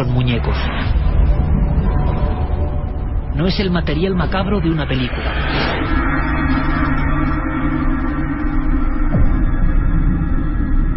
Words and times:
son 0.00 0.14
muñecos. 0.14 0.56
No 3.34 3.46
es 3.46 3.60
el 3.60 3.70
material 3.70 4.14
macabro 4.14 4.58
de 4.60 4.70
una 4.70 4.86
película. 4.88 5.34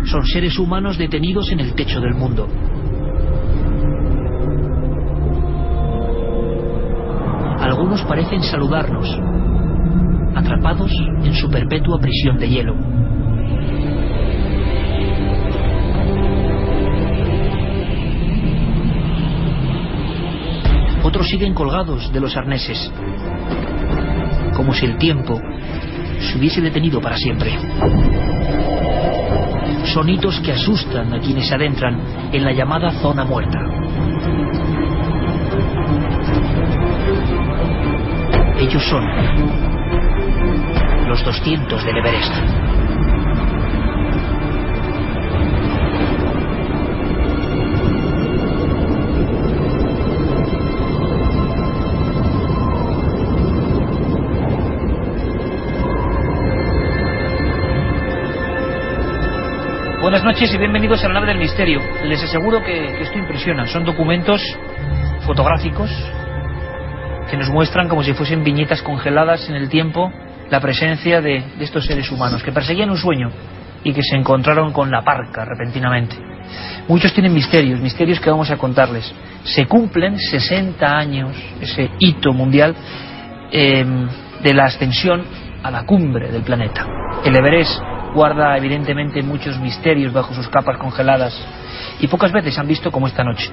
Son 0.05 0.25
seres 0.25 0.57
humanos 0.57 0.97
detenidos 0.97 1.51
en 1.51 1.59
el 1.59 1.73
techo 1.75 1.99
del 1.99 2.13
mundo. 2.13 2.47
Algunos 7.59 8.03
parecen 8.03 8.41
saludarnos, 8.41 9.19
atrapados 10.35 10.91
en 11.23 11.33
su 11.33 11.49
perpetua 11.49 11.99
prisión 11.99 12.37
de 12.37 12.49
hielo. 12.49 12.75
Siguen 21.33 21.55
colgados 21.55 22.13
de 22.13 22.19
los 22.19 22.37
arneses, 22.37 22.91
como 24.55 24.71
si 24.71 24.85
el 24.85 24.99
tiempo 24.99 25.41
se 26.19 26.37
hubiese 26.37 26.61
detenido 26.61 27.01
para 27.01 27.17
siempre. 27.17 27.57
Sonitos 29.91 30.39
que 30.41 30.51
asustan 30.51 31.11
a 31.11 31.19
quienes 31.19 31.47
se 31.47 31.55
adentran 31.55 31.99
en 32.31 32.43
la 32.43 32.51
llamada 32.51 32.91
zona 33.01 33.23
muerta. 33.25 33.57
Ellos 38.59 38.83
son 38.83 39.03
los 41.07 41.25
200 41.25 41.83
del 41.83 41.97
Everest. 41.97 42.62
Buenas 60.03 60.25
noches 60.25 60.53
y 60.53 60.57
bienvenidos 60.57 61.01
a 61.05 61.07
la 61.07 61.13
nave 61.13 61.27
del 61.27 61.37
misterio. 61.37 61.79
Les 62.03 62.21
aseguro 62.21 62.61
que, 62.61 63.01
esto 63.03 63.17
impresiona. 63.17 63.65
Son 63.67 63.85
documentos 63.85 64.41
fotográficos 65.25 65.89
que 67.31 67.37
nos 67.37 67.49
muestran 67.49 67.87
como 67.87 68.03
si 68.03 68.11
fuesen 68.11 68.43
viñetas 68.43 68.81
congeladas 68.81 69.47
en 69.47 69.55
el 69.55 69.69
tiempo 69.69 70.11
la 70.49 70.59
presencia 70.59 71.21
de, 71.21 71.41
estos 71.61 71.85
seres 71.85 72.11
humanos 72.11 72.43
que 72.43 72.51
perseguían 72.51 72.89
un 72.89 72.97
sueño 72.97 73.31
y 73.85 73.93
que 73.93 74.03
se 74.03 74.17
encontraron 74.17 74.73
con 74.73 74.91
la 74.91 75.03
parca 75.03 75.45
repentinamente. 75.45 76.17
Muchos 76.89 77.13
tienen 77.13 77.33
misterios, 77.33 77.79
misterios 77.79 78.19
que 78.19 78.29
vamos 78.29 78.51
a 78.51 78.57
contarles. 78.57 79.09
Se 79.45 79.67
cumplen 79.67 80.19
60 80.19 80.85
años, 80.85 81.33
ese 81.61 81.89
hito 81.99 82.33
mundial, 82.33 82.75
eh, 83.53 83.85
de 84.43 84.53
la 84.53 84.65
ascensión 84.65 85.23
a 85.63 85.71
la 85.71 85.85
cumbre 85.85 86.29
del 86.29 86.41
planeta. 86.41 86.85
El 87.23 87.37
Everest 87.37 87.92
guarda 88.13 88.55
evidentemente 88.57 89.21
muchos 89.21 89.59
misterios 89.59 90.13
bajo 90.13 90.33
sus 90.33 90.47
capas 90.47 90.77
congeladas 90.77 91.35
y 91.99 92.07
pocas 92.07 92.31
veces 92.31 92.57
han 92.57 92.67
visto 92.67 92.91
como 92.91 93.07
esta 93.07 93.23
noche. 93.23 93.51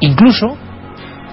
Incluso 0.00 0.56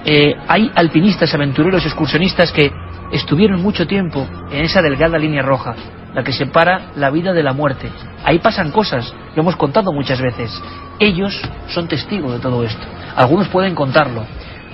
eh, 0.04 0.34
hay 0.48 0.70
alpinistas, 0.74 1.34
aventureros, 1.34 1.84
excursionistas 1.84 2.52
que 2.52 2.70
estuvieron 3.12 3.62
mucho 3.62 3.86
tiempo 3.86 4.26
en 4.50 4.64
esa 4.64 4.82
delgada 4.82 5.18
línea 5.18 5.42
roja, 5.42 5.74
la 6.14 6.22
que 6.22 6.32
separa 6.32 6.92
la 6.96 7.10
vida 7.10 7.32
de 7.32 7.42
la 7.42 7.52
muerte. 7.52 7.90
Ahí 8.24 8.38
pasan 8.38 8.70
cosas, 8.70 9.14
lo 9.34 9.42
hemos 9.42 9.56
contado 9.56 9.92
muchas 9.92 10.20
veces. 10.20 10.50
Ellos 10.98 11.40
son 11.68 11.88
testigos 11.88 12.32
de 12.32 12.38
todo 12.38 12.64
esto. 12.64 12.84
Algunos 13.16 13.48
pueden 13.48 13.74
contarlo. 13.74 14.24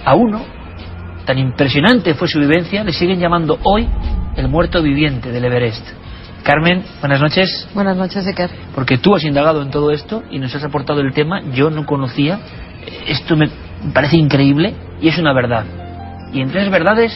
A 0.04 0.14
uno, 0.14 0.40
tan 1.24 1.38
impresionante 1.38 2.14
fue 2.14 2.28
su 2.28 2.38
vivencia, 2.38 2.84
le 2.84 2.92
siguen 2.92 3.20
llamando 3.20 3.58
hoy 3.62 3.88
el 4.36 4.48
muerto 4.48 4.82
viviente 4.82 5.30
del 5.30 5.44
Everest. 5.44 5.86
Carmen, 6.42 6.84
buenas 7.00 7.20
noches. 7.20 7.68
Buenas 7.74 7.96
noches, 7.96 8.26
Iker. 8.26 8.50
Porque 8.74 8.98
tú 8.98 9.14
has 9.14 9.24
indagado 9.24 9.62
en 9.62 9.70
todo 9.70 9.90
esto 9.90 10.22
y 10.30 10.38
nos 10.38 10.54
has 10.54 10.64
aportado 10.64 11.00
el 11.00 11.12
tema. 11.12 11.42
Yo 11.52 11.70
no 11.70 11.86
conocía. 11.86 12.40
Esto 13.06 13.36
me 13.36 13.50
parece 13.92 14.16
increíble 14.16 14.74
y 15.00 15.08
es 15.08 15.18
una 15.18 15.32
verdad. 15.32 15.64
Y 16.32 16.40
entre 16.40 16.60
esas 16.60 16.72
verdades, 16.72 17.12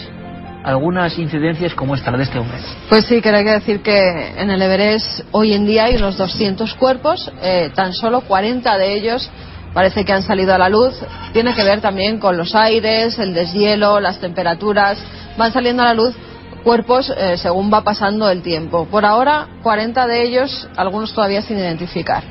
algunas 0.63 1.19
incidencias 1.19 1.75
como 1.75 1.95
esta, 1.95 2.11
la 2.11 2.19
de 2.19 2.25
este 2.25 2.39
hombre. 2.39 2.59
Pues 2.89 3.07
sí, 3.07 3.21
que 3.21 3.31
hay 3.31 3.45
que 3.45 3.51
decir 3.51 3.81
que 3.83 4.35
en 4.37 4.51
el 4.51 4.61
Everest 4.61 5.23
hoy 5.31 5.55
en 5.55 5.67
día 5.67 5.85
hay 5.85 5.97
unos 5.97 6.17
200 6.17 6.75
cuerpos, 6.75 7.33
eh, 7.43 7.71
tan 7.75 7.93
solo 7.93 8.23
40 8.23 8.77
de 8.77 8.95
ellos 8.95 9.31
parece 9.75 10.05
que 10.05 10.13
han 10.13 10.23
salido 10.23 10.55
a 10.55 10.59
la 10.59 10.69
luz. 10.69 10.95
Tiene 11.33 11.53
que 11.53 11.65
ver 11.65 11.81
también 11.81 12.19
con 12.19 12.37
los 12.37 12.55
aires, 12.55 13.19
el 13.19 13.35
deshielo, 13.35 14.01
las 14.01 14.21
temperaturas. 14.21 14.97
Van 15.37 15.53
saliendo 15.53 15.83
a 15.83 15.87
la 15.87 15.95
luz 15.95 16.15
cuerpos 16.65 17.13
eh, 17.17 17.37
según 17.37 17.73
va 17.73 17.85
pasando 17.85 18.29
el 18.29 18.43
tiempo. 18.43 18.87
Por 18.87 19.05
ahora, 19.05 19.47
40 19.63 20.07
de 20.07 20.23
ellos, 20.25 20.69
algunos 20.77 21.13
todavía 21.13 21.43
sin 21.43 21.59
identificar. 21.59 22.25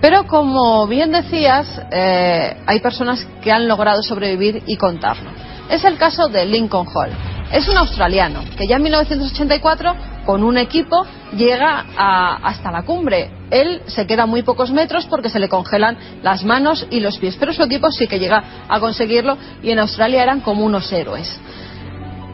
Pero 0.00 0.26
como 0.26 0.86
bien 0.86 1.10
decías, 1.12 1.66
eh, 1.90 2.56
hay 2.66 2.80
personas 2.80 3.26
que 3.42 3.50
han 3.50 3.66
logrado 3.66 4.02
sobrevivir 4.02 4.62
y 4.66 4.76
contarlo. 4.76 5.30
Es 5.70 5.84
el 5.84 5.96
caso 5.96 6.28
de 6.28 6.46
Lincoln 6.46 6.86
Hall. 6.94 7.10
Es 7.52 7.66
un 7.68 7.76
australiano 7.76 8.42
que 8.56 8.66
ya 8.66 8.76
en 8.76 8.82
1984, 8.82 9.94
con 10.26 10.44
un 10.44 10.58
equipo, 10.58 11.04
llega 11.36 11.84
a, 11.96 12.36
hasta 12.36 12.70
la 12.70 12.82
cumbre. 12.82 13.30
Él 13.50 13.82
se 13.86 14.06
queda 14.06 14.26
muy 14.26 14.42
pocos 14.42 14.70
metros 14.70 15.06
porque 15.06 15.30
se 15.30 15.38
le 15.38 15.48
congelan 15.48 15.96
las 16.22 16.44
manos 16.44 16.86
y 16.90 17.00
los 17.00 17.18
pies, 17.18 17.36
pero 17.40 17.52
su 17.52 17.62
equipo 17.62 17.90
sí 17.90 18.06
que 18.06 18.18
llega 18.18 18.44
a 18.68 18.80
conseguirlo 18.80 19.38
y 19.62 19.70
en 19.70 19.78
Australia 19.78 20.22
eran 20.22 20.40
como 20.40 20.64
unos 20.64 20.92
héroes. 20.92 21.40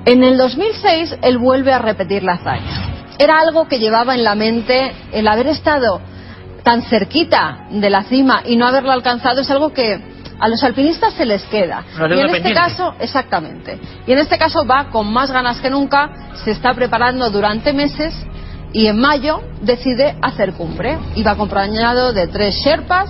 En 0.07 0.23
el 0.23 0.37
2006 0.37 1.17
él 1.23 1.39
vuelve 1.39 1.73
a 1.73 1.79
repetir 1.79 2.23
la 2.23 2.35
hazaña. 2.35 3.07
Era 3.19 3.39
algo 3.41 3.69
que 3.69 3.79
llevaba 3.79 4.15
en 4.15 4.25
la 4.25 4.35
mente 4.35 4.93
el 5.13 5.27
haber 5.29 5.47
estado 5.47 6.01
tan 6.63 6.83
cerquita 6.83 7.67
de 7.71 7.91
la 7.91 8.03
cima 8.05 8.43
y 8.45 8.57
no 8.57 8.67
haberlo 8.67 8.93
alcanzado 8.93 9.41
es 9.43 9.51
algo 9.51 9.73
que 9.73 10.01
a 10.39 10.49
los 10.49 10.63
alpinistas 10.63 11.15
se 11.15 11.25
les 11.25 11.45
queda. 11.45 11.85
Y 11.99 12.19
en 12.19 12.35
este 12.35 12.53
caso, 12.53 12.95
exactamente. 12.99 13.79
Y 14.07 14.13
en 14.13 14.19
este 14.19 14.37
caso 14.37 14.67
va 14.67 14.91
con 14.91 15.13
más 15.13 15.31
ganas 15.31 15.61
que 15.61 15.71
nunca, 15.71 16.11
se 16.45 16.51
está 16.51 16.75
preparando 16.75 17.31
durante 17.31 17.73
meses 17.73 18.15
y 18.73 18.87
en 18.89 18.99
mayo 18.99 19.41
decide 19.63 20.17
hacer 20.21 20.53
cumbre. 20.55 20.99
Y 21.15 21.23
va 21.23 21.33
acompañado 21.33 22.13
de 22.13 22.27
tres 22.27 22.57
sherpas, 22.57 23.09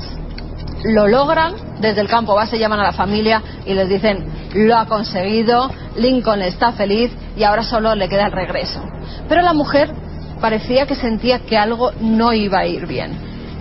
lo 0.84 1.08
logran, 1.08 1.54
desde 1.80 2.00
el 2.00 2.08
campo 2.08 2.34
base 2.34 2.58
llaman 2.58 2.80
a 2.80 2.84
la 2.84 2.92
familia 2.92 3.42
y 3.66 3.74
les 3.74 3.88
dicen, 3.88 4.24
lo 4.54 4.76
ha 4.76 4.86
conseguido, 4.86 5.70
Lincoln 5.96 6.42
está 6.42 6.72
feliz 6.72 7.10
y 7.36 7.42
ahora 7.42 7.62
solo 7.62 7.94
le 7.94 8.08
queda 8.08 8.26
el 8.26 8.32
regreso. 8.32 8.82
Pero 9.28 9.42
la 9.42 9.52
mujer 9.52 9.90
parecía 10.40 10.86
que 10.86 10.94
sentía 10.94 11.40
que 11.40 11.56
algo 11.56 11.92
no 12.00 12.32
iba 12.32 12.58
a 12.58 12.66
ir 12.66 12.86
bien. 12.86 13.12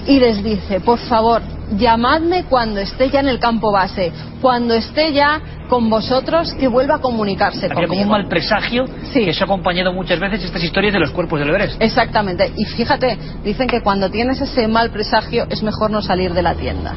Y 0.05 0.19
les 0.19 0.43
dice, 0.43 0.81
por 0.81 0.99
favor, 0.99 1.41
llamadme 1.77 2.43
cuando 2.45 2.79
esté 2.79 3.09
ya 3.09 3.19
en 3.21 3.27
el 3.27 3.39
campo 3.39 3.71
base, 3.71 4.11
cuando 4.41 4.73
esté 4.73 5.13
ya 5.13 5.41
con 5.69 5.89
vosotros, 5.89 6.53
que 6.53 6.67
vuelva 6.67 6.95
a 6.95 6.99
comunicarse 6.99 7.65
Había 7.65 7.75
como 7.75 7.87
conmigo. 7.87 8.03
un 8.03 8.09
mal 8.11 8.27
presagio 8.27 8.85
Sí. 9.11 9.23
que 9.25 9.31
eso 9.31 9.43
ha 9.43 9.45
acompañado 9.45 9.91
muchas 9.93 10.19
veces 10.19 10.43
estas 10.43 10.63
historias 10.63 10.93
de 10.93 10.99
los 10.99 11.11
cuerpos 11.11 11.39
del 11.39 11.49
Everest. 11.49 11.81
Exactamente. 11.81 12.51
Y 12.55 12.65
fíjate, 12.65 13.17
dicen 13.43 13.67
que 13.67 13.81
cuando 13.81 14.09
tienes 14.11 14.39
ese 14.41 14.67
mal 14.67 14.91
presagio 14.91 15.45
es 15.49 15.63
mejor 15.63 15.89
no 15.89 16.01
salir 16.01 16.33
de 16.33 16.41
la 16.41 16.53
tienda. 16.55 16.93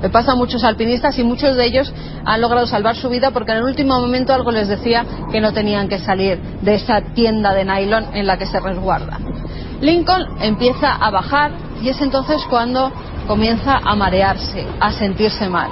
Me 0.00 0.10
pasa 0.10 0.32
a 0.32 0.34
muchos 0.34 0.64
alpinistas 0.64 1.18
y 1.18 1.24
muchos 1.24 1.56
de 1.56 1.64
ellos 1.64 1.92
han 2.26 2.40
logrado 2.40 2.66
salvar 2.66 2.94
su 2.94 3.08
vida 3.08 3.30
porque 3.30 3.52
en 3.52 3.58
el 3.58 3.64
último 3.64 3.98
momento 4.00 4.34
algo 4.34 4.50
les 4.50 4.68
decía 4.68 5.04
que 5.32 5.40
no 5.40 5.52
tenían 5.52 5.88
que 5.88 5.98
salir 5.98 6.38
de 6.60 6.74
esa 6.74 7.00
tienda 7.14 7.54
de 7.54 7.64
nylon 7.64 8.06
en 8.14 8.26
la 8.26 8.36
que 8.36 8.46
se 8.46 8.60
resguardan. 8.60 9.24
Lincoln 9.80 10.24
empieza 10.40 10.92
a 10.94 11.10
bajar 11.10 11.52
y 11.82 11.88
es 11.88 12.00
entonces 12.00 12.42
cuando 12.50 12.92
comienza 13.26 13.78
a 13.78 13.94
marearse, 13.94 14.66
a 14.80 14.92
sentirse 14.92 15.48
mal. 15.48 15.70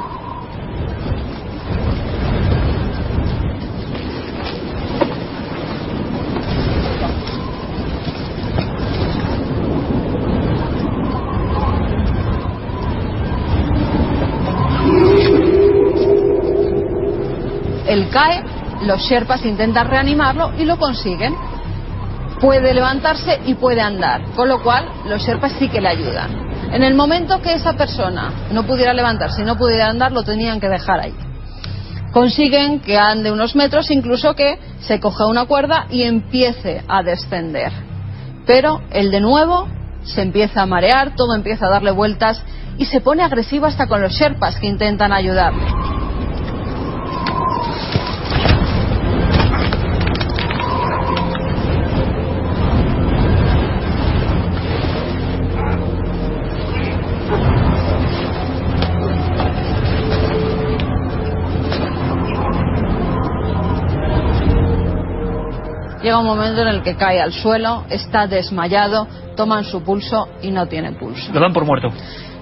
Él 17.86 18.08
cae, 18.10 18.42
los 18.86 19.02
Sherpas 19.02 19.44
intentan 19.44 19.86
reanimarlo 19.88 20.52
y 20.58 20.64
lo 20.64 20.78
consiguen. 20.78 21.34
Puede 22.40 22.72
levantarse 22.72 23.40
y 23.44 23.54
puede 23.54 23.82
andar, 23.82 24.22
con 24.34 24.48
lo 24.48 24.62
cual 24.62 24.88
los 25.06 25.22
Sherpas 25.22 25.52
sí 25.58 25.68
que 25.68 25.80
le 25.80 25.88
ayudan. 25.88 26.41
En 26.72 26.82
el 26.82 26.94
momento 26.94 27.42
que 27.42 27.52
esa 27.52 27.74
persona 27.74 28.32
no 28.50 28.66
pudiera 28.66 28.94
levantarse 28.94 29.42
y 29.42 29.44
no 29.44 29.58
pudiera 29.58 29.88
andar, 29.88 30.10
lo 30.10 30.22
tenían 30.22 30.58
que 30.58 30.70
dejar 30.70 31.00
ahí. 31.00 31.14
Consiguen 32.12 32.80
que 32.80 32.96
ande 32.98 33.30
unos 33.30 33.54
metros, 33.54 33.90
incluso 33.90 34.34
que 34.34 34.58
se 34.80 34.98
coja 34.98 35.26
una 35.26 35.44
cuerda 35.44 35.86
y 35.90 36.04
empiece 36.04 36.82
a 36.88 37.02
descender. 37.02 37.72
Pero 38.46 38.80
él 38.90 39.10
de 39.10 39.20
nuevo 39.20 39.68
se 40.02 40.22
empieza 40.22 40.62
a 40.62 40.66
marear, 40.66 41.14
todo 41.14 41.34
empieza 41.34 41.66
a 41.66 41.70
darle 41.70 41.90
vueltas 41.90 42.42
y 42.78 42.86
se 42.86 43.02
pone 43.02 43.22
agresivo 43.22 43.66
hasta 43.66 43.86
con 43.86 44.00
los 44.00 44.12
Sherpas 44.12 44.58
que 44.58 44.66
intentan 44.66 45.12
ayudarle. 45.12 45.91
Llega 66.12 66.20
un 66.20 66.26
momento 66.26 66.60
en 66.60 66.68
el 66.68 66.82
que 66.82 66.94
cae 66.94 67.22
al 67.22 67.32
suelo, 67.32 67.84
está 67.88 68.26
desmayado, 68.26 69.08
toman 69.34 69.64
su 69.64 69.82
pulso 69.82 70.28
y 70.42 70.50
no 70.50 70.66
tiene 70.68 70.92
pulso. 70.92 71.32
Lo 71.32 71.40
dan 71.40 71.54
por 71.54 71.64
muerto. 71.64 71.88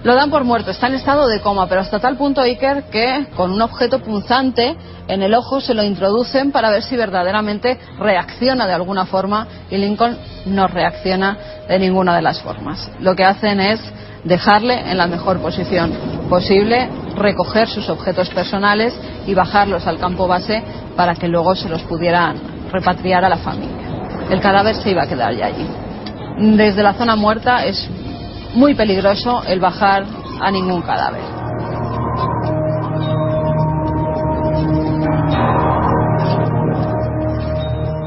Lo 0.02 0.16
dan 0.16 0.28
por 0.28 0.42
muerto, 0.42 0.72
está 0.72 0.88
en 0.88 0.94
estado 0.94 1.28
de 1.28 1.40
coma, 1.40 1.68
pero 1.68 1.82
hasta 1.82 2.00
tal 2.00 2.16
punto 2.16 2.40
Iker 2.40 2.90
que 2.90 3.28
con 3.36 3.52
un 3.52 3.62
objeto 3.62 4.00
punzante 4.00 4.74
en 5.06 5.22
el 5.22 5.32
ojo 5.34 5.60
se 5.60 5.74
lo 5.74 5.84
introducen 5.84 6.50
para 6.50 6.68
ver 6.68 6.82
si 6.82 6.96
verdaderamente 6.96 7.78
reacciona 8.00 8.66
de 8.66 8.72
alguna 8.72 9.06
forma 9.06 9.46
y 9.70 9.76
Lincoln 9.76 10.18
no 10.46 10.66
reacciona 10.66 11.38
de 11.68 11.78
ninguna 11.78 12.16
de 12.16 12.22
las 12.22 12.42
formas. 12.42 12.90
Lo 12.98 13.14
que 13.14 13.24
hacen 13.24 13.60
es 13.60 13.80
dejarle 14.24 14.90
en 14.90 14.98
la 14.98 15.06
mejor 15.06 15.40
posición 15.40 15.92
posible, 16.28 16.88
recoger 17.14 17.68
sus 17.68 17.88
objetos 17.88 18.30
personales 18.30 18.98
y 19.28 19.34
bajarlos 19.34 19.86
al 19.86 19.98
campo 20.00 20.26
base 20.26 20.60
para 20.96 21.14
que 21.14 21.28
luego 21.28 21.54
se 21.54 21.68
los 21.68 21.82
pudieran 21.82 22.49
repatriar 22.72 23.24
a 23.24 23.28
la 23.28 23.38
familia. 23.38 23.88
El 24.30 24.40
cadáver 24.40 24.76
se 24.76 24.90
iba 24.90 25.02
a 25.02 25.06
quedar 25.08 25.34
ya 25.34 25.46
allí. 25.46 25.66
Desde 26.56 26.82
la 26.82 26.94
zona 26.94 27.16
muerta 27.16 27.64
es 27.64 27.88
muy 28.54 28.74
peligroso 28.74 29.42
el 29.46 29.60
bajar 29.60 30.04
a 30.40 30.50
ningún 30.50 30.82
cadáver. 30.82 31.40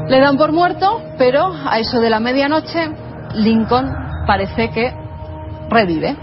Le 0.08 0.20
dan 0.20 0.36
por 0.36 0.52
muerto, 0.52 1.02
pero 1.18 1.52
a 1.66 1.78
eso 1.78 2.00
de 2.00 2.10
la 2.10 2.20
medianoche 2.20 2.90
Lincoln 3.34 3.90
parece 4.26 4.70
que 4.70 4.92
revive. 5.70 6.16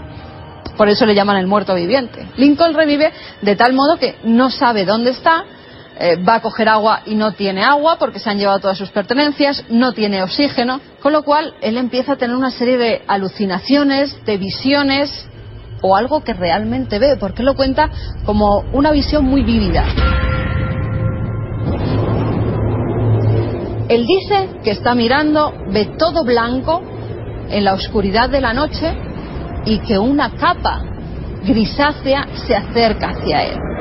Por 0.76 0.88
eso 0.88 1.04
le 1.04 1.14
llaman 1.14 1.36
el 1.36 1.46
muerto 1.46 1.74
viviente. 1.74 2.28
Lincoln 2.36 2.74
revive 2.74 3.12
de 3.42 3.56
tal 3.56 3.72
modo 3.72 3.98
que 3.98 4.16
no 4.24 4.50
sabe 4.50 4.84
dónde 4.84 5.10
está, 5.10 5.44
eh, 6.04 6.16
va 6.16 6.34
a 6.34 6.42
coger 6.42 6.68
agua 6.68 7.02
y 7.06 7.14
no 7.14 7.30
tiene 7.34 7.62
agua 7.62 7.96
porque 7.96 8.18
se 8.18 8.28
han 8.28 8.36
llevado 8.36 8.58
todas 8.58 8.76
sus 8.76 8.90
pertenencias, 8.90 9.64
no 9.68 9.92
tiene 9.92 10.20
oxígeno, 10.24 10.80
con 11.00 11.12
lo 11.12 11.22
cual 11.22 11.54
él 11.60 11.76
empieza 11.76 12.14
a 12.14 12.16
tener 12.16 12.34
una 12.34 12.50
serie 12.50 12.76
de 12.76 13.02
alucinaciones, 13.06 14.12
de 14.24 14.36
visiones 14.36 15.28
o 15.80 15.94
algo 15.94 16.24
que 16.24 16.34
realmente 16.34 16.98
ve, 16.98 17.16
porque 17.20 17.44
lo 17.44 17.54
cuenta 17.54 17.88
como 18.24 18.64
una 18.72 18.90
visión 18.90 19.24
muy 19.26 19.44
vívida. 19.44 19.84
Él 23.88 24.04
dice 24.04 24.48
que 24.64 24.72
está 24.72 24.96
mirando, 24.96 25.54
ve 25.68 25.84
todo 25.98 26.24
blanco 26.24 26.82
en 27.48 27.62
la 27.62 27.74
oscuridad 27.74 28.28
de 28.28 28.40
la 28.40 28.52
noche 28.52 28.92
y 29.66 29.78
que 29.78 30.00
una 30.00 30.30
capa 30.32 30.82
grisácea 31.44 32.26
se 32.44 32.56
acerca 32.56 33.10
hacia 33.10 33.44
él. 33.44 33.71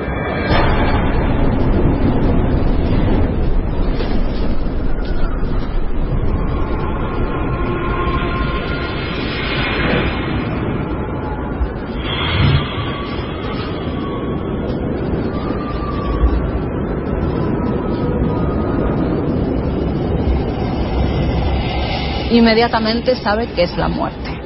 Inmediatamente 22.31 23.15
sabe 23.15 23.47
que 23.47 23.63
es 23.63 23.77
la 23.77 23.87
muerte. 23.87 24.39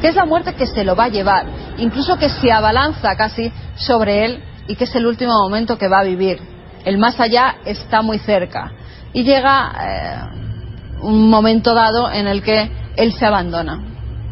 Que 0.00 0.08
es 0.08 0.14
la 0.14 0.24
muerte 0.24 0.54
que 0.54 0.66
se 0.66 0.84
lo 0.84 0.94
va 0.94 1.04
a 1.04 1.08
llevar, 1.08 1.46
incluso 1.78 2.18
que 2.18 2.28
se 2.28 2.52
abalanza 2.52 3.16
casi 3.16 3.50
sobre 3.76 4.24
él 4.24 4.44
y 4.68 4.76
que 4.76 4.84
es 4.84 4.94
el 4.94 5.06
último 5.06 5.32
momento 5.32 5.78
que 5.78 5.88
va 5.88 6.00
a 6.00 6.04
vivir. 6.04 6.40
El 6.84 6.98
más 6.98 7.18
allá 7.18 7.56
está 7.64 8.02
muy 8.02 8.18
cerca. 8.18 8.72
Y 9.12 9.24
llega 9.24 9.72
eh, 9.80 11.00
un 11.02 11.28
momento 11.28 11.74
dado 11.74 12.10
en 12.10 12.26
el 12.26 12.42
que 12.42 12.70
él 12.96 13.12
se 13.12 13.26
abandona. 13.26 13.80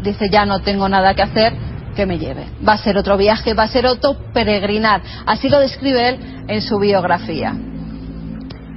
Dice, 0.02 0.28
ya 0.28 0.44
no 0.44 0.60
tengo 0.60 0.88
nada 0.88 1.14
que 1.14 1.22
hacer, 1.22 1.54
que 1.94 2.06
me 2.06 2.18
lleve. 2.18 2.46
Va 2.66 2.74
a 2.74 2.78
ser 2.78 2.98
otro 2.98 3.16
viaje, 3.16 3.54
va 3.54 3.64
a 3.64 3.68
ser 3.68 3.86
otro 3.86 4.16
peregrinar. 4.32 5.00
Así 5.26 5.48
lo 5.48 5.60
describe 5.60 6.08
él 6.08 6.44
en 6.48 6.60
su 6.60 6.78
biografía. 6.78 7.54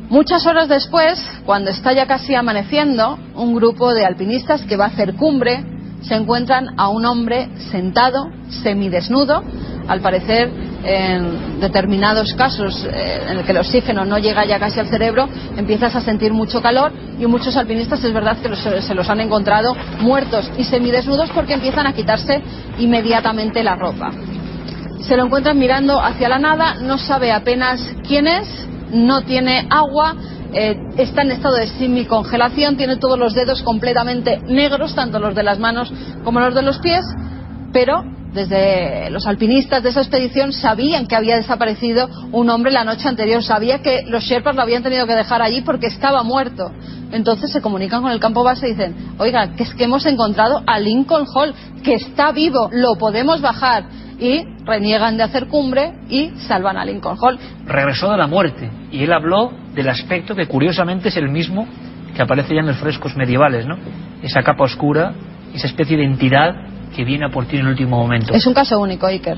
Muchas 0.10 0.46
horas 0.46 0.70
después, 0.70 1.20
cuando 1.46 1.70
está 1.70 1.92
ya 1.92 2.06
casi 2.06 2.34
amaneciendo, 2.34 3.18
un 3.36 3.54
grupo 3.56 3.94
de 3.94 4.06
alpinistas 4.06 4.62
que 4.64 4.78
va 4.78 4.86
a 4.86 4.88
hacer 4.88 5.16
cumbre 5.16 5.64
se 6.02 6.16
encuentran 6.16 6.80
a 6.80 6.88
un 6.90 7.06
hombre 7.06 7.50
sentado, 7.72 8.30
semidesnudo, 8.64 9.44
al 9.88 10.00
parecer 10.00 10.50
en 10.84 11.60
determinados 11.60 12.34
casos 12.36 12.86
eh, 12.86 13.24
en 13.30 13.40
el 13.40 13.44
que 13.44 13.52
el 13.52 13.58
oxígeno 13.58 14.06
no 14.06 14.18
llega 14.20 14.46
ya 14.46 14.60
casi 14.60 14.80
al 14.80 14.88
cerebro, 14.88 15.28
empiezas 15.58 15.96
a 15.96 16.02
sentir 16.02 16.32
mucho 16.32 16.62
calor 16.62 16.94
y 17.20 17.26
muchos 17.26 17.58
alpinistas 17.58 18.02
es 18.04 18.14
verdad 18.14 18.38
que 18.38 18.48
los- 18.48 18.60
se 18.60 18.94
los 18.96 19.10
han 19.10 19.20
encontrado 19.20 19.76
muertos 20.00 20.50
y 20.58 20.64
semidesnudos 20.64 21.30
porque 21.32 21.54
empiezan 21.56 21.88
a 21.88 21.94
quitarse 21.94 22.42
inmediatamente 22.78 23.64
la 23.64 23.76
ropa. 23.76 24.12
Se 25.02 25.18
lo 25.18 25.26
encuentran 25.26 25.58
mirando 25.58 26.00
hacia 26.00 26.30
la 26.30 26.40
nada, 26.40 26.76
no 26.76 26.98
sabe 26.98 27.32
apenas 27.32 27.82
quién 28.08 28.28
es, 28.28 28.48
no 28.92 29.24
tiene 29.24 29.68
agua, 29.70 30.16
eh, 30.54 30.78
está 30.98 31.22
en 31.24 31.32
estado 31.32 31.56
de 31.56 31.68
semicongelación, 31.68 32.78
tiene 32.78 32.98
todos 32.98 33.20
los 33.20 33.34
dedos 33.34 33.62
completamente 33.64 34.40
negros, 34.48 34.96
tanto 34.96 35.20
los 35.20 35.36
de 35.36 35.44
las 35.44 35.60
manos 35.60 35.92
como 36.24 36.40
los 36.40 36.56
de 36.56 36.62
los 36.62 36.80
pies, 36.80 37.04
pero 37.74 38.04
desde 38.34 39.10
los 39.10 39.26
alpinistas 39.26 39.84
de 39.84 39.90
esa 39.90 40.02
expedición 40.02 40.54
sabían 40.54 41.08
que 41.08 41.16
había 41.16 41.38
desaparecido 41.38 42.08
un 42.32 42.50
hombre 42.50 42.72
la 42.72 42.84
noche 42.84 43.08
anterior, 43.08 43.44
sabía 43.44 43.82
que 43.82 44.04
los 44.08 44.24
Sherpas 44.24 44.56
lo 44.56 44.62
habían 44.62 44.84
tenido 44.84 45.08
que 45.08 45.16
dejar 45.16 45.42
allí 45.42 45.62
porque 45.62 45.88
estaba 45.88 46.24
muerto. 46.24 46.72
Entonces 47.12 47.52
se 47.52 47.62
comunican 47.62 48.02
con 48.02 48.12
el 48.12 48.20
campo 48.20 48.44
base 48.44 48.68
y 48.68 48.72
dicen, 48.72 49.16
oiga, 49.18 49.54
que 49.56 49.64
es 49.64 49.74
que 49.74 49.86
hemos 49.86 50.06
encontrado 50.06 50.62
a 50.68 50.80
Lincoln 50.80 51.26
Hall, 51.34 51.54
que 51.84 51.96
está 51.96 52.32
vivo, 52.32 52.70
lo 52.72 52.96
podemos 52.96 53.42
bajar. 53.42 53.86
Y 54.20 54.44
reniegan 54.66 55.18
de 55.18 55.24
hacer 55.24 55.48
cumbre 55.48 55.94
y 56.10 56.32
salvan 56.48 56.78
a 56.78 56.86
Lincoln 56.86 57.18
Hall. 57.22 57.38
Regresó 57.66 58.12
de 58.12 58.18
la 58.18 58.28
muerte 58.28 58.70
y 58.92 59.04
él 59.04 59.14
habló 59.14 59.52
del 59.76 59.90
aspecto 59.90 60.36
que 60.36 60.48
curiosamente 60.48 61.10
es 61.10 61.18
el 61.18 61.30
mismo 61.30 61.68
que 62.16 62.22
aparece 62.24 62.56
ya 62.56 62.62
en 62.62 62.68
los 62.68 62.78
frescos 62.78 63.16
medievales, 63.16 63.68
¿no? 63.68 63.78
Esa 64.24 64.42
capa 64.42 64.64
oscura, 64.64 65.14
esa 65.54 65.68
especie 65.68 65.98
de 65.98 66.04
entidad 66.04 66.56
que 66.96 67.06
viene 67.06 67.26
a 67.26 67.30
por 67.30 67.46
ti 67.46 67.58
en 67.58 67.66
el 67.66 67.68
último 67.70 67.98
momento. 67.98 68.34
Es 68.34 68.48
un 68.48 68.56
caso 68.56 68.80
único, 68.80 69.06
Iker. 69.06 69.38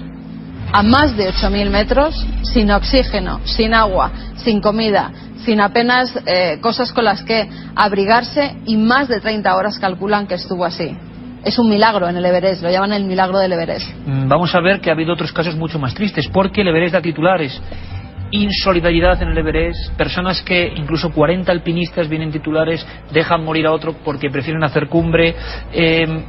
a 0.71 0.81
más 0.81 1.17
de 1.17 1.29
8.000 1.29 1.69
metros, 1.69 2.25
sin 2.43 2.71
oxígeno, 2.71 3.41
sin 3.43 3.73
agua, 3.73 4.11
sin 4.37 4.61
comida, 4.61 5.11
sin 5.43 5.59
apenas 5.59 6.17
eh, 6.25 6.59
cosas 6.61 6.93
con 6.93 7.03
las 7.03 7.23
que 7.23 7.49
abrigarse 7.75 8.55
y 8.65 8.77
más 8.77 9.09
de 9.09 9.19
30 9.19 9.53
horas 9.55 9.77
calculan 9.77 10.25
que 10.25 10.35
estuvo 10.35 10.63
así. 10.63 10.95
Es 11.43 11.57
un 11.57 11.69
milagro 11.69 12.09
en 12.09 12.17
el 12.17 12.25
Everest, 12.25 12.61
lo 12.61 12.69
llaman 12.69 12.93
el 12.93 13.05
milagro 13.05 13.39
del 13.39 13.53
Everest. 13.53 13.87
Mm, 14.05 14.27
vamos 14.27 14.53
a 14.53 14.59
ver 14.59 14.81
que 14.81 14.89
ha 14.89 14.93
habido 14.93 15.13
otros 15.13 15.31
casos 15.31 15.55
mucho 15.55 15.79
más 15.79 15.93
tristes, 15.93 16.27
porque 16.27 16.61
el 16.61 16.67
Everest 16.67 16.93
da 16.93 17.01
titulares. 17.01 17.61
Insolidaridad 18.31 19.21
en 19.23 19.29
el 19.29 19.37
Everest, 19.37 19.93
personas 19.95 20.41
que 20.41 20.71
incluso 20.75 21.11
40 21.11 21.51
alpinistas 21.51 22.07
vienen 22.09 22.31
titulares, 22.31 22.85
dejan 23.11 23.43
morir 23.43 23.65
a 23.67 23.71
otro 23.71 23.95
porque 24.03 24.29
prefieren 24.29 24.63
hacer 24.63 24.87
cumbre. 24.87 25.33
Eh, 25.73 26.23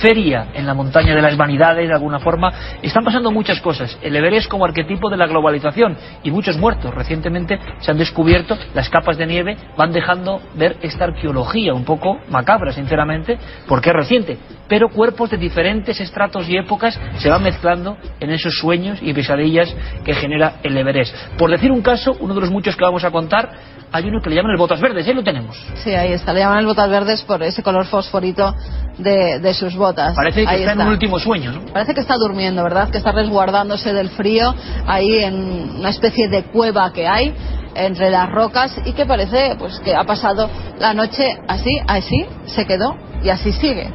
feria 0.00 0.48
en 0.54 0.66
la 0.66 0.74
montaña 0.74 1.14
de 1.14 1.22
las 1.22 1.36
vanidades 1.36 1.88
de 1.88 1.94
alguna 1.94 2.18
forma. 2.18 2.52
Están 2.82 3.04
pasando 3.04 3.30
muchas 3.30 3.60
cosas. 3.60 3.98
El 4.02 4.16
Everest 4.16 4.48
como 4.48 4.64
arquetipo 4.64 5.08
de 5.10 5.16
la 5.16 5.26
globalización 5.26 5.96
y 6.22 6.30
muchos 6.30 6.56
muertos. 6.56 6.94
Recientemente 6.94 7.58
se 7.80 7.90
han 7.90 7.98
descubierto 7.98 8.56
las 8.74 8.88
capas 8.88 9.16
de 9.16 9.26
nieve, 9.26 9.56
van 9.76 9.92
dejando 9.92 10.40
ver 10.54 10.76
esta 10.82 11.04
arqueología 11.04 11.74
un 11.74 11.84
poco 11.84 12.18
macabra, 12.28 12.72
sinceramente, 12.72 13.38
porque 13.66 13.90
es 13.90 13.96
reciente. 13.96 14.38
Pero 14.68 14.88
cuerpos 14.88 15.30
de 15.30 15.36
diferentes 15.36 16.00
estratos 16.00 16.48
y 16.48 16.56
épocas 16.56 16.98
se 17.18 17.28
van 17.28 17.42
mezclando 17.42 17.96
en 18.20 18.30
esos 18.30 18.58
sueños 18.58 18.98
y 19.00 19.12
pesadillas 19.12 19.74
que 20.04 20.14
genera 20.14 20.54
el 20.62 20.76
Everest. 20.76 21.14
Por 21.38 21.50
decir 21.50 21.70
un 21.70 21.82
caso, 21.82 22.16
uno 22.20 22.34
de 22.34 22.40
los 22.40 22.50
muchos 22.50 22.76
que 22.76 22.84
vamos 22.84 23.04
a 23.04 23.10
contar, 23.10 23.50
hay 23.92 24.08
uno 24.08 24.20
que 24.20 24.30
le 24.30 24.36
llaman 24.36 24.52
el 24.52 24.58
botas 24.58 24.80
verdes, 24.80 25.06
ahí 25.06 25.14
lo 25.14 25.22
tenemos. 25.22 25.56
Sí, 25.76 25.94
ahí 25.94 26.12
está, 26.12 26.32
le 26.32 26.40
llaman 26.40 26.58
el 26.58 26.66
botas 26.66 26.90
verdes 26.90 27.22
por 27.22 27.42
ese 27.42 27.62
color 27.62 27.86
fosforito 27.86 28.54
de, 28.98 29.54
sus 29.54 29.75
botas. 29.76 30.14
Parece 30.14 30.44
que 30.44 30.54
está, 30.54 30.72
en 30.72 30.80
un 30.80 30.88
último 30.88 31.18
sueño, 31.18 31.52
¿no? 31.52 31.66
Parece 31.72 31.94
que 31.94 32.00
está 32.00 32.16
durmiendo, 32.16 32.62
¿verdad? 32.62 32.90
Que 32.90 32.98
está 32.98 33.12
resguardándose 33.12 33.92
del 33.92 34.10
frío 34.10 34.54
ahí 34.86 35.22
en 35.22 35.76
una 35.78 35.90
especie 35.90 36.28
de 36.28 36.44
cueva 36.44 36.92
que 36.92 37.06
hay 37.06 37.34
entre 37.74 38.10
las 38.10 38.30
rocas 38.30 38.74
y 38.84 38.92
que 38.92 39.06
parece 39.06 39.54
pues 39.58 39.78
que 39.80 39.94
ha 39.94 40.04
pasado 40.04 40.48
la 40.78 40.94
noche 40.94 41.38
así, 41.46 41.78
así, 41.86 42.24
se 42.46 42.66
quedó 42.66 42.96
y 43.22 43.28
así 43.28 43.52
sigue. 43.52 43.92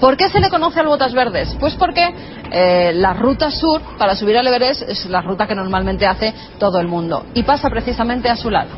¿Por 0.00 0.16
qué 0.16 0.28
se 0.28 0.40
le 0.40 0.50
conoce 0.50 0.80
al 0.80 0.86
Botas 0.86 1.14
Verdes? 1.14 1.56
Pues 1.58 1.74
porque 1.74 2.14
eh, 2.50 2.92
la 2.94 3.14
ruta 3.14 3.50
sur 3.50 3.80
para 3.98 4.14
subir 4.14 4.36
al 4.36 4.46
Everest 4.46 4.82
es 4.82 5.06
la 5.06 5.22
ruta 5.22 5.46
que 5.46 5.54
normalmente 5.54 6.06
hace 6.06 6.34
todo 6.58 6.80
el 6.80 6.86
mundo 6.86 7.24
y 7.34 7.42
pasa 7.42 7.70
precisamente 7.70 8.28
a 8.28 8.36
su 8.36 8.50
lado. 8.50 8.70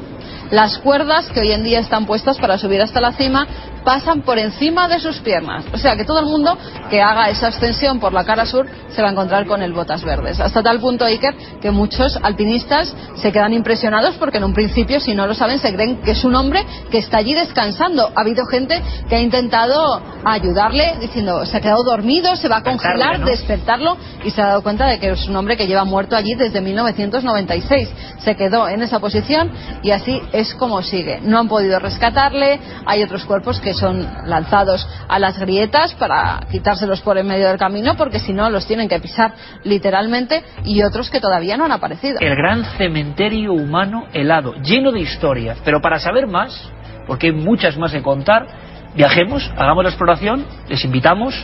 Las 0.50 0.78
cuerdas 0.78 1.28
que 1.28 1.40
hoy 1.40 1.52
en 1.52 1.62
día 1.62 1.80
están 1.80 2.06
puestas 2.06 2.38
para 2.38 2.56
subir 2.56 2.80
hasta 2.80 3.00
la 3.00 3.12
cima 3.12 3.46
pasan 3.88 4.20
por 4.20 4.38
encima 4.38 4.86
de 4.86 5.00
sus 5.00 5.18
piernas. 5.20 5.64
O 5.72 5.78
sea 5.78 5.96
que 5.96 6.04
todo 6.04 6.20
el 6.20 6.26
mundo 6.26 6.58
que 6.90 7.00
haga 7.00 7.30
esa 7.30 7.46
ascensión 7.46 7.98
por 7.98 8.12
la 8.12 8.22
cara 8.22 8.44
sur 8.44 8.66
se 8.90 9.00
va 9.00 9.08
a 9.08 9.12
encontrar 9.12 9.46
con 9.46 9.62
el 9.62 9.72
botas 9.72 10.04
verdes. 10.04 10.38
Hasta 10.40 10.62
tal 10.62 10.78
punto, 10.78 11.06
Iker, 11.06 11.34
que 11.62 11.70
muchos 11.70 12.18
alpinistas 12.22 12.94
se 13.16 13.32
quedan 13.32 13.54
impresionados 13.54 14.16
porque 14.16 14.36
en 14.36 14.44
un 14.44 14.52
principio, 14.52 15.00
si 15.00 15.14
no 15.14 15.26
lo 15.26 15.32
saben, 15.32 15.58
se 15.58 15.72
creen 15.72 16.02
que 16.02 16.10
es 16.10 16.22
un 16.22 16.34
hombre 16.34 16.66
que 16.90 16.98
está 16.98 17.16
allí 17.16 17.32
descansando. 17.32 18.12
Ha 18.14 18.20
habido 18.20 18.44
gente 18.44 18.78
que 19.08 19.16
ha 19.16 19.20
intentado 19.20 20.02
ayudarle 20.22 20.98
diciendo 21.00 21.46
se 21.46 21.56
ha 21.56 21.60
quedado 21.62 21.82
dormido, 21.82 22.36
se 22.36 22.48
va 22.48 22.58
a 22.58 22.62
congelar, 22.62 23.24
despertarlo 23.24 23.96
y 24.22 24.30
se 24.32 24.42
ha 24.42 24.48
dado 24.48 24.62
cuenta 24.62 24.84
de 24.84 24.98
que 24.98 25.12
es 25.12 25.26
un 25.26 25.36
hombre 25.36 25.56
que 25.56 25.66
lleva 25.66 25.86
muerto 25.86 26.14
allí 26.14 26.34
desde 26.34 26.60
1996. 26.60 27.88
Se 28.18 28.36
quedó 28.36 28.68
en 28.68 28.82
esa 28.82 29.00
posición 29.00 29.50
y 29.82 29.92
así 29.92 30.20
es 30.32 30.54
como 30.56 30.82
sigue. 30.82 31.20
No 31.22 31.38
han 31.38 31.48
podido 31.48 31.78
rescatarle, 31.78 32.60
hay 32.84 33.02
otros 33.02 33.24
cuerpos 33.24 33.58
que 33.60 33.77
son 33.78 34.06
lanzados 34.26 34.86
a 35.08 35.18
las 35.18 35.38
grietas 35.38 35.94
para 35.94 36.40
quitárselos 36.50 37.00
por 37.00 37.18
en 37.18 37.26
medio 37.26 37.48
del 37.48 37.58
camino 37.58 37.96
porque 37.96 38.18
si 38.18 38.32
no 38.32 38.50
los 38.50 38.66
tienen 38.66 38.88
que 38.88 39.00
pisar 39.00 39.34
literalmente 39.64 40.44
y 40.64 40.82
otros 40.82 41.10
que 41.10 41.20
todavía 41.20 41.56
no 41.56 41.64
han 41.64 41.72
aparecido. 41.72 42.18
El 42.20 42.36
gran 42.36 42.64
cementerio 42.76 43.52
humano 43.52 44.06
helado, 44.12 44.54
lleno 44.62 44.92
de 44.92 45.00
historias. 45.00 45.58
Pero 45.64 45.80
para 45.80 45.98
saber 45.98 46.26
más, 46.26 46.70
porque 47.06 47.28
hay 47.28 47.32
muchas 47.32 47.76
más 47.76 47.92
que 47.92 48.02
contar, 48.02 48.46
viajemos, 48.94 49.50
hagamos 49.56 49.84
la 49.84 49.90
exploración, 49.90 50.44
les 50.68 50.84
invitamos 50.84 51.34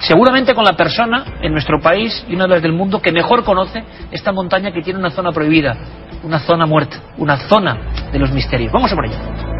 seguramente 0.00 0.54
con 0.54 0.64
la 0.64 0.74
persona 0.74 1.24
en 1.42 1.52
nuestro 1.52 1.80
país 1.80 2.24
y 2.28 2.34
una 2.34 2.44
de 2.44 2.50
las 2.50 2.62
del 2.62 2.72
mundo 2.72 3.00
que 3.00 3.12
mejor 3.12 3.44
conoce 3.44 3.82
esta 4.10 4.32
montaña 4.32 4.72
que 4.72 4.82
tiene 4.82 4.98
una 4.98 5.10
zona 5.10 5.32
prohibida, 5.32 5.76
una 6.22 6.38
zona 6.40 6.66
muerta, 6.66 6.98
una 7.16 7.36
zona 7.48 7.78
de 8.12 8.18
los 8.18 8.30
misterios. 8.30 8.72
Vamos 8.72 8.92
a 8.92 8.94
por 8.94 9.06
ello. 9.06 9.57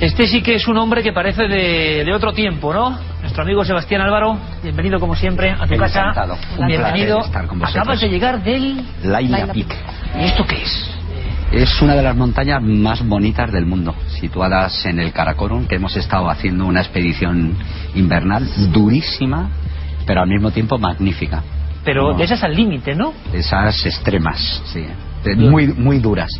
Este 0.00 0.26
sí 0.26 0.40
que 0.40 0.54
es 0.54 0.66
un 0.66 0.78
hombre 0.78 1.02
que 1.02 1.12
parece 1.12 1.46
de, 1.46 2.10
otro 2.14 2.32
tiempo, 2.32 2.72
¿no? 2.72 2.98
Nuestro 3.20 3.42
amigo 3.42 3.62
Sebastián 3.66 4.00
Álvaro, 4.00 4.38
bienvenido 4.62 4.98
como 4.98 5.14
siempre 5.14 5.50
a 5.50 5.66
tu 5.66 5.76
casa. 5.76 6.14
bienvenido. 6.66 7.20
Acabas 7.20 8.00
de 8.00 8.08
llegar 8.08 8.42
del 8.42 8.82
Laila 9.02 9.52
Peak. 9.52 9.76
¿Y 10.18 10.24
esto 10.24 10.46
qué 10.46 10.62
es? 10.62 10.90
Es 11.52 11.82
una 11.82 11.96
de 11.96 12.02
las 12.02 12.16
montañas 12.16 12.62
más 12.62 13.06
bonitas 13.06 13.52
del 13.52 13.66
mundo, 13.66 13.94
situadas 14.08 14.86
en 14.86 15.00
el 15.00 15.12
Karakorum, 15.12 15.66
que 15.66 15.74
hemos 15.74 15.94
estado 15.96 16.30
haciendo 16.30 16.64
una 16.64 16.80
expedición 16.80 17.58
invernal 17.94 18.48
durísima, 18.72 19.50
pero 20.06 20.22
al 20.22 20.28
mismo 20.28 20.50
tiempo 20.50 20.78
magnífica. 20.78 21.42
Pero 21.84 22.14
de 22.14 22.24
esas 22.24 22.42
al 22.42 22.56
límite, 22.56 22.94
¿no? 22.94 23.12
De 23.30 23.40
esas 23.40 23.84
extremas, 23.84 24.62
sí. 24.64 24.86
muy, 25.36 25.66
muy 25.66 25.98
duras. 25.98 26.30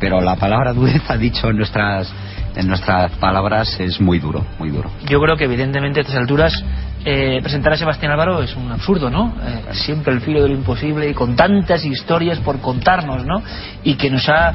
Pero 0.00 0.22
la 0.22 0.36
palabra 0.36 0.72
dureza, 0.72 1.18
dicho 1.18 1.50
en 1.50 1.58
nuestras 1.58 2.10
en 2.56 2.68
nuestras 2.68 3.12
palabras 3.12 3.78
es 3.80 4.00
muy 4.00 4.18
duro, 4.18 4.44
muy 4.58 4.70
duro. 4.70 4.90
Yo 5.08 5.20
creo 5.20 5.36
que 5.36 5.44
evidentemente 5.44 6.00
a 6.00 6.02
estas 6.02 6.16
alturas 6.16 6.52
eh, 7.04 7.40
presentar 7.42 7.72
a 7.72 7.76
Sebastián 7.76 8.12
Álvaro 8.12 8.42
es 8.42 8.54
un 8.56 8.70
absurdo, 8.70 9.10
¿no? 9.10 9.34
Eh, 9.42 9.74
siempre 9.74 10.12
el 10.12 10.20
filo 10.20 10.42
de 10.42 10.48
lo 10.48 10.54
imposible 10.54 11.08
y 11.10 11.14
con 11.14 11.34
tantas 11.34 11.84
historias 11.84 12.38
por 12.38 12.60
contarnos, 12.60 13.24
¿no? 13.24 13.42
Y 13.82 13.94
que 13.94 14.10
nos 14.10 14.28
ha, 14.28 14.54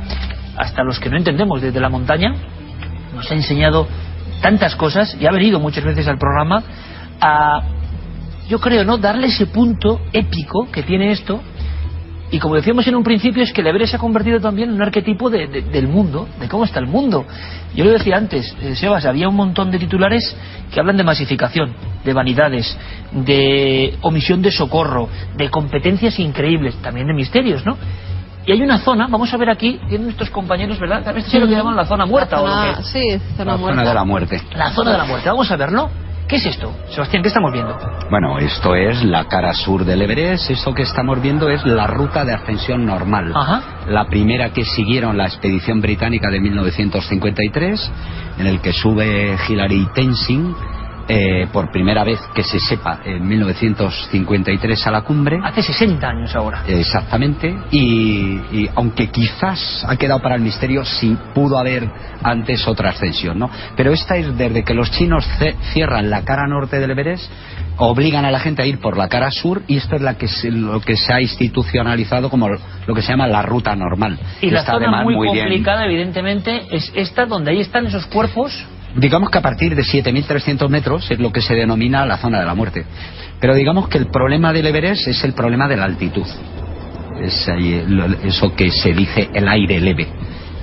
hasta 0.56 0.84
los 0.84 1.00
que 1.00 1.10
no 1.10 1.18
entendemos 1.18 1.62
desde 1.62 1.80
la 1.80 1.89
montaña, 1.89 2.34
nos 3.13 3.30
ha 3.30 3.36
enseñado 3.36 3.88
tantas 4.42 4.75
cosas 4.75 5.18
y 5.20 5.25
ha 5.25 5.32
venido 5.32 5.60
muchas 5.60 5.84
veces 5.84 6.08
al 6.08 6.18
programa 6.18 6.63
a, 7.20 7.63
yo 8.48 8.60
creo, 8.60 8.86
¿no? 8.86 8.98
Darle 8.98 9.27
ese 9.27 9.48
punto 9.48 10.01
épico 10.13 10.70
que 10.72 10.84
tiene 10.84 11.12
esto 11.12 11.42
y 12.29 12.39
como 12.39 12.55
decíamos 12.55 12.86
en 12.88 12.96
un 12.96 13.03
principio, 13.03 13.41
es 13.41 13.53
que 13.53 13.62
el 13.62 13.67
Everest 13.67 13.91
se 13.91 13.96
ha 13.96 14.00
convertido 14.00 14.39
también 14.41 14.69
en 14.69 14.75
un 14.75 14.81
arquetipo 14.81 15.29
del 15.29 15.88
mundo, 15.88 16.27
de 16.39 16.50
cómo 16.50 16.65
está 16.65 16.79
el 16.79 16.88
mundo. 16.88 17.25
Yo 17.74 17.86
lo 17.86 17.91
decía 17.91 18.17
antes, 18.17 18.53
eh, 18.62 18.75
Sebas, 18.75 19.05
había 19.05 19.29
un 19.29 19.36
montón 19.36 19.72
de 19.72 19.79
titulares 19.79 20.36
que 20.74 20.79
hablan 20.79 20.98
de 20.98 21.03
masificación, 21.03 21.74
de 22.03 22.13
vanidades, 22.13 22.77
de 23.12 23.98
omisión 24.01 24.41
de 24.41 24.51
socorro, 24.51 25.07
de 25.38 25.50
competencias 25.50 26.19
increíbles, 26.19 26.75
también 26.81 27.07
de 27.07 27.13
misterios, 27.13 27.65
¿no? 27.65 27.77
Y 28.46 28.51
hay 28.51 28.62
una 28.62 28.79
zona, 28.79 29.07
vamos 29.07 29.34
a 29.34 29.38
ver 29.38 29.50
aquí, 29.50 29.79
tienen 29.88 30.03
nuestros 30.03 30.29
compañeros, 30.29 30.79
¿verdad? 30.79 31.00
Esto 31.17 31.38
es 31.38 31.41
lo 31.41 31.48
que 31.48 31.55
llaman 31.55 31.75
la 31.75 31.86
zona 31.86 32.05
muerta. 32.05 32.41
o 32.41 32.84
Sí, 32.84 33.19
zona 33.38 33.53
la 33.53 33.57
zona 33.57 33.84
de 33.84 33.93
la 33.93 34.03
muerte. 34.03 34.41
La 34.55 34.72
zona 34.72 34.91
de 34.91 34.98
la 34.98 35.05
muerte, 35.05 35.29
vamos 35.29 35.51
a 35.51 35.55
verlo. 35.55 35.89
¿Qué 36.27 36.36
es 36.36 36.46
esto? 36.46 36.75
Sebastián, 36.89 37.24
¿qué 37.24 37.29
estamos 37.29 37.53
viendo? 37.53 37.77
Bueno, 38.10 38.38
esto 38.38 38.75
es 38.75 39.01
la 39.01 39.29
cara 39.29 39.53
sur 39.53 39.86
del 39.86 40.01
Everest. 40.01 40.50
Esto 40.50 40.74
que 40.74 40.81
estamos 40.81 41.22
viendo 41.22 41.50
es 41.50 41.65
la 41.65 41.88
ruta 41.88 42.25
de 42.25 42.34
ascensión 42.34 42.86
normal. 42.86 43.34
La 43.88 44.07
primera 44.10 44.51
que 44.51 44.65
siguieron 44.65 45.15
la 45.15 45.25
expedición 45.25 45.79
británica 45.79 46.29
de 46.29 46.41
1953, 46.41 47.91
en 48.39 48.46
el 48.46 48.60
que 48.60 48.74
sube 48.74 49.38
Hilary 49.48 49.88
Tenzing 49.93 50.53
eh, 51.10 51.48
por 51.54 51.72
primera 51.72 52.04
vez 52.04 52.20
que 52.36 52.44
se 52.44 52.60
sepa 52.60 53.00
en 53.06 53.26
1953 53.26 54.88
a 54.88 54.92
la 54.92 55.02
cumbre. 55.02 55.40
Hace 55.42 55.62
60 55.62 56.08
años 56.08 56.36
ahora. 56.36 56.64
Exactamente. 56.68 57.56
Y, 57.72 58.70
aunque 58.76 59.10
quizás 59.10 59.86
ha 59.88 59.96
quedado 59.96 60.22
para 60.22 60.36
el 60.36 60.42
misterio 60.42 60.84
si 60.84 61.16
pudo 61.34 61.58
haber 61.58 61.90
antes 62.24 62.68
otra 62.68 62.90
ascensión, 62.90 63.40
¿no? 63.40 63.50
Pero 63.76 63.94
esta 63.94 64.18
es 64.18 64.38
desde 64.38 64.64
que 64.64 64.74
los 64.74 64.92
chinos 64.92 65.28
cierran 65.74 66.10
la 66.10 66.24
cara 66.24 66.48
norte 66.48 66.80
del 66.80 66.92
Everest 66.92 67.32
obligan 67.78 68.26
a 68.26 68.32
la 68.32 68.40
gente 68.40 68.64
a 68.64 68.66
ir 68.66 68.80
por 68.80 68.98
la 68.98 69.08
cara 69.08 69.32
sur 69.32 69.62
y 69.68 69.78
esto 69.78 69.96
es 69.96 70.02
la 70.02 70.16
que 70.16 70.28
lo 70.50 70.82
que 70.82 70.98
se 70.98 71.14
ha 71.14 71.22
institucionalizado 71.22 72.30
como 72.30 72.50
lo 72.50 72.96
que 72.96 73.02
se 73.02 73.12
llama 73.12 73.28
la 73.28 73.44
ruta 73.44 73.76
normal. 73.76 74.20
Y 74.42 74.50
la 74.50 74.66
zona 74.66 75.04
muy, 75.04 75.16
complicada, 75.16 75.86
evidentemente, 75.86 76.64
es 76.72 76.92
esta 76.96 77.26
donde 77.26 77.52
ahí 77.52 77.62
están 77.62 77.86
esos 77.86 78.06
cuerpos 78.08 78.66
digamos 78.96 79.29
que 79.29 79.38
a 79.38 79.41
partir 79.41 79.75
de 79.75 79.84
7.300 79.84 80.70
metros 80.70 81.10
es 81.12 81.20
lo 81.20 81.32
que 81.32 81.41
se 81.41 81.56
denomina 81.56 82.06
la 82.06 82.17
zona 82.17 82.39
de 82.39 82.46
la 82.46 82.56
muerte. 82.56 82.86
Pero 83.39 83.53
digamos 83.53 83.88
que 83.88 83.98
el 83.98 84.08
problema 84.08 84.51
del 84.53 84.67
Everest 84.67 85.08
es 85.08 85.24
el 85.24 85.34
problema 85.34 85.67
de 85.67 85.77
la 85.77 85.86
altitud. 85.86 86.25
Es 87.22 87.48
eso 88.24 88.56
que 88.56 88.72
se 88.72 88.94
dice 88.94 89.29
el 89.34 89.48
aire 89.48 89.79
leve, 89.79 90.08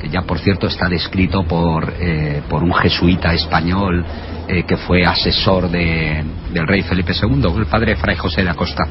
que 0.01 0.09
ya 0.09 0.23
por 0.23 0.39
cierto 0.39 0.69
está 0.69 0.89
descrito 0.89 1.45
por, 1.45 1.93
eh, 1.99 2.43
por 2.49 2.63
un 2.63 2.73
jesuita 2.75 3.35
español 3.35 4.05
eh, 4.47 4.65
que 4.65 4.77
fue 4.77 5.05
asesor 5.05 5.69
de, 5.71 6.23
del 6.53 6.67
rey 6.67 6.83
Felipe 6.83 7.13
II, 7.13 7.43
el 7.57 7.67
padre 7.67 7.97
Fray 7.97 8.17
José 8.17 8.45
de 8.45 8.51
Acosta. 8.51 8.85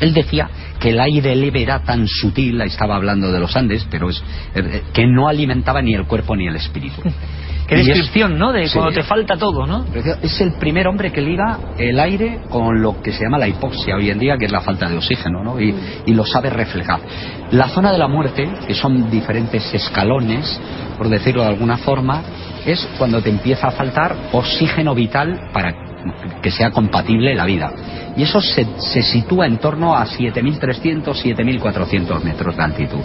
Él 0.00 0.12
decía 0.12 0.50
que 0.80 0.90
el 0.90 1.00
aire 1.00 1.34
leve 1.36 1.62
era 1.62 1.82
tan 1.82 2.06
sutil, 2.06 2.60
estaba 2.62 2.96
hablando 2.96 3.30
de 3.30 3.38
los 3.38 3.56
Andes, 3.56 3.86
pero 3.90 4.10
es, 4.10 4.22
eh, 4.54 4.82
que 4.92 5.06
no 5.06 5.28
alimentaba 5.28 5.80
ni 5.80 5.94
el 5.94 6.06
cuerpo 6.06 6.36
ni 6.36 6.48
el 6.48 6.56
espíritu. 6.56 7.00
Qué 7.66 7.76
descripción, 7.76 8.38
¿no? 8.38 8.52
De 8.52 8.68
cuando 8.70 8.92
te 8.92 9.02
falta 9.02 9.36
todo, 9.36 9.66
¿no? 9.66 9.84
Es 10.22 10.40
el 10.40 10.52
primer 10.54 10.86
hombre 10.86 11.10
que 11.12 11.20
liga 11.20 11.58
el 11.78 11.98
aire 11.98 12.40
con 12.50 12.82
lo 12.82 13.00
que 13.00 13.12
se 13.12 13.24
llama 13.24 13.38
la 13.38 13.48
hipoxia 13.48 13.96
hoy 13.96 14.10
en 14.10 14.18
día, 14.18 14.36
que 14.36 14.46
es 14.46 14.52
la 14.52 14.60
falta 14.60 14.88
de 14.88 14.96
oxígeno, 14.96 15.42
¿no? 15.42 15.60
Y, 15.60 15.74
lo 16.14 16.24
sabe 16.24 16.48
reflejar. 16.50 17.00
La 17.50 17.68
zona 17.68 17.90
de 17.90 17.98
la 17.98 18.06
muerte, 18.06 18.48
que 18.68 18.74
son 18.74 19.10
diferentes 19.10 19.74
escalones, 19.74 20.60
por 20.96 21.08
decirlo 21.08 21.42
de 21.42 21.48
alguna 21.48 21.78
forma, 21.78 22.22
es 22.64 22.86
cuando 22.98 23.20
te 23.20 23.30
empieza 23.30 23.68
a 23.68 23.70
faltar 23.72 24.14
oxígeno 24.32 24.94
vital 24.94 25.50
para 25.52 25.74
que 26.40 26.50
sea 26.50 26.70
compatible 26.70 27.34
la 27.34 27.46
vida. 27.46 27.72
Y 28.16 28.22
eso 28.22 28.40
se, 28.40 28.64
se 28.78 29.02
sitúa 29.02 29.46
en 29.46 29.58
torno 29.58 29.96
a 29.96 30.06
7.300, 30.06 31.02
7.400 31.02 32.22
metros 32.22 32.56
de 32.56 32.62
altitud. 32.62 33.02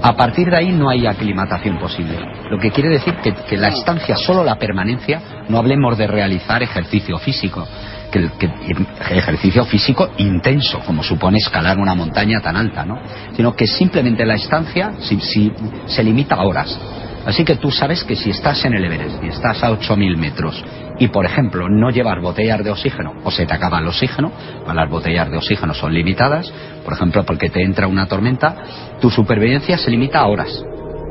A 0.00 0.16
partir 0.16 0.48
de 0.48 0.56
ahí 0.56 0.72
no 0.72 0.88
hay 0.88 1.06
aclimatación 1.06 1.78
posible. 1.78 2.18
Lo 2.50 2.58
que 2.58 2.70
quiere 2.70 2.88
decir 2.88 3.16
que, 3.16 3.56
la 3.56 3.68
estancia, 3.68 4.16
solo 4.16 4.44
la 4.44 4.56
permanencia, 4.56 5.20
no 5.48 5.58
hablemos 5.58 5.98
de 5.98 6.06
realizar 6.06 6.62
ejercicio 6.62 7.18
físico, 7.18 7.66
que, 8.12 8.30
que, 8.38 8.48
ejercicio 9.10 9.64
físico 9.64 10.10
intenso, 10.18 10.80
como 10.86 11.02
supone 11.02 11.38
escalar 11.38 11.78
una 11.78 11.94
montaña 11.94 12.40
tan 12.40 12.56
alta, 12.56 12.84
¿no? 12.84 13.00
Sino 13.34 13.54
que 13.54 13.66
simplemente 13.66 14.24
la 14.24 14.34
estancia 14.34 14.92
si, 15.00 15.18
si, 15.20 15.52
se 15.86 16.04
limita 16.04 16.36
a 16.36 16.44
horas. 16.44 16.78
Así 17.28 17.44
que 17.44 17.56
tú 17.56 17.70
sabes 17.70 18.04
que 18.04 18.16
si 18.16 18.30
estás 18.30 18.64
en 18.64 18.72
el 18.72 18.82
Everest 18.86 19.22
y 19.22 19.28
estás 19.28 19.62
a 19.62 19.70
8.000 19.70 20.16
metros 20.16 20.64
y, 20.98 21.08
por 21.08 21.26
ejemplo, 21.26 21.68
no 21.68 21.90
llevas 21.90 22.22
botellas 22.22 22.64
de 22.64 22.70
oxígeno 22.70 23.16
o 23.22 23.30
se 23.30 23.44
te 23.44 23.52
acaba 23.52 23.80
el 23.80 23.86
oxígeno, 23.86 24.32
las 24.66 24.88
botellas 24.88 25.30
de 25.30 25.36
oxígeno 25.36 25.74
son 25.74 25.92
limitadas, 25.92 26.50
por 26.86 26.94
ejemplo, 26.94 27.26
porque 27.26 27.50
te 27.50 27.62
entra 27.62 27.86
una 27.86 28.06
tormenta, 28.06 28.56
tu 28.98 29.10
supervivencia 29.10 29.76
se 29.76 29.90
limita 29.90 30.20
a 30.20 30.26
horas. 30.26 30.64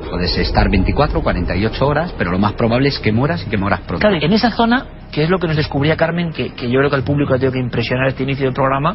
Puedes 0.10 0.36
estar 0.40 0.72
24 0.72 1.20
o 1.20 1.22
48 1.22 1.88
horas, 1.88 2.12
pero 2.18 2.32
lo 2.32 2.40
más 2.40 2.54
probable 2.54 2.90
es 2.90 2.98
que 2.98 3.12
mueras 3.12 3.46
y 3.46 3.52
que 3.52 3.58
mueras 3.58 3.82
pronto. 3.82 4.00
Claro, 4.00 4.18
en 4.20 4.34
esa 4.34 4.50
zona, 4.50 4.88
que 5.18 5.24
es 5.24 5.32
lo 5.32 5.40
que 5.40 5.48
nos 5.48 5.56
descubría 5.56 5.96
Carmen, 5.98 6.32
que, 6.32 6.52
que 6.54 6.70
yo 6.70 6.78
creo 6.78 6.92
que 6.92 6.96
al 6.96 7.02
público 7.04 7.34
ha 7.34 7.38
tenido 7.40 7.54
que 7.54 7.58
impresionar 7.60 8.08
este 8.10 8.22
inicio 8.22 8.46
del 8.46 8.54
programa, 8.54 8.92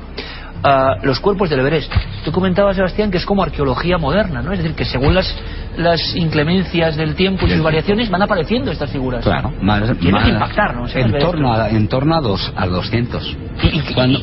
uh, 0.63 1.05
los 1.05 1.19
cuerpos 1.19 1.51
del 1.51 1.59
Everest. 1.59 1.93
Tú 2.25 2.31
comentabas, 2.31 2.77
Sebastián, 2.77 3.11
que 3.11 3.17
es 3.19 3.27
como 3.27 3.43
arqueología 3.43 3.99
moderna, 3.99 4.41
¿no? 4.41 4.53
Es 4.53 4.61
decir, 4.61 4.77
que 4.77 4.85
según 4.85 5.17
las, 5.17 5.37
las 5.77 6.15
inclemencias 6.15 6.95
del 6.95 7.17
tiempo 7.17 7.45
y 7.45 7.51
sus 7.51 7.61
variaciones 7.61 8.09
van 8.09 8.23
apareciendo 8.23 8.71
estas 8.71 8.89
figuras. 8.93 9.25
Claro, 9.25 9.53
más, 9.63 9.83
Tiene 9.99 10.13
más- 10.13 10.25
que 10.27 10.31
impactar, 10.31 10.77
¿no? 10.77 10.87
En 10.87 11.19
torno, 11.19 11.53
a, 11.53 11.69
en 11.71 11.89
torno 11.89 12.15
a, 12.15 12.21
dos, 12.21 12.53
a 12.55 12.69
200. 12.69 13.37
Y, 13.65 13.67
y- 13.79 13.81
Cuando- 13.93 14.21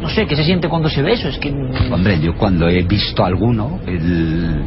no 0.00 0.08
sé, 0.08 0.26
¿qué 0.26 0.34
se 0.34 0.42
siente 0.42 0.68
cuando 0.68 0.88
se 0.88 1.00
ve 1.00 1.12
eso? 1.12 1.28
Es 1.28 1.38
que... 1.38 1.50
Hombre, 1.92 2.18
yo 2.20 2.34
cuando 2.34 2.68
he 2.68 2.82
visto 2.82 3.24
alguno, 3.24 3.78
el, 3.86 4.62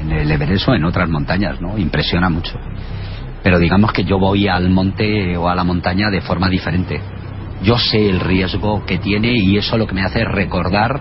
en 0.00 0.12
el 0.12 0.30
Everest 0.30 0.66
o 0.66 0.74
en 0.74 0.84
otras 0.86 1.10
montañas, 1.10 1.60
¿no? 1.60 1.76
Impresiona 1.76 2.30
mucho. 2.30 2.58
Pero 3.42 3.58
digamos 3.58 3.92
que 3.92 4.04
yo 4.04 4.18
voy 4.18 4.48
al 4.48 4.70
monte 4.70 5.36
o 5.36 5.48
a 5.48 5.54
la 5.54 5.64
montaña 5.64 6.10
de 6.10 6.20
forma 6.20 6.48
diferente. 6.48 7.00
Yo 7.62 7.78
sé 7.78 8.08
el 8.08 8.20
riesgo 8.20 8.84
que 8.86 8.98
tiene 8.98 9.32
y 9.34 9.56
eso 9.56 9.76
lo 9.78 9.86
que 9.86 9.94
me 9.94 10.02
hace 10.02 10.24
recordar 10.24 11.00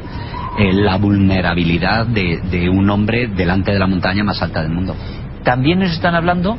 eh, 0.58 0.74
la 0.74 0.98
vulnerabilidad 0.98 2.06
de, 2.08 2.40
de 2.50 2.70
un 2.70 2.90
hombre 2.90 3.28
delante 3.28 3.72
de 3.72 3.80
la 3.80 3.88
montaña 3.88 4.24
más 4.24 4.42
alta 4.42 4.62
del 4.62 4.72
mundo. 4.72 4.96
también 5.44 5.80
nos 5.80 5.92
están 5.92 6.14
hablando 6.14 6.58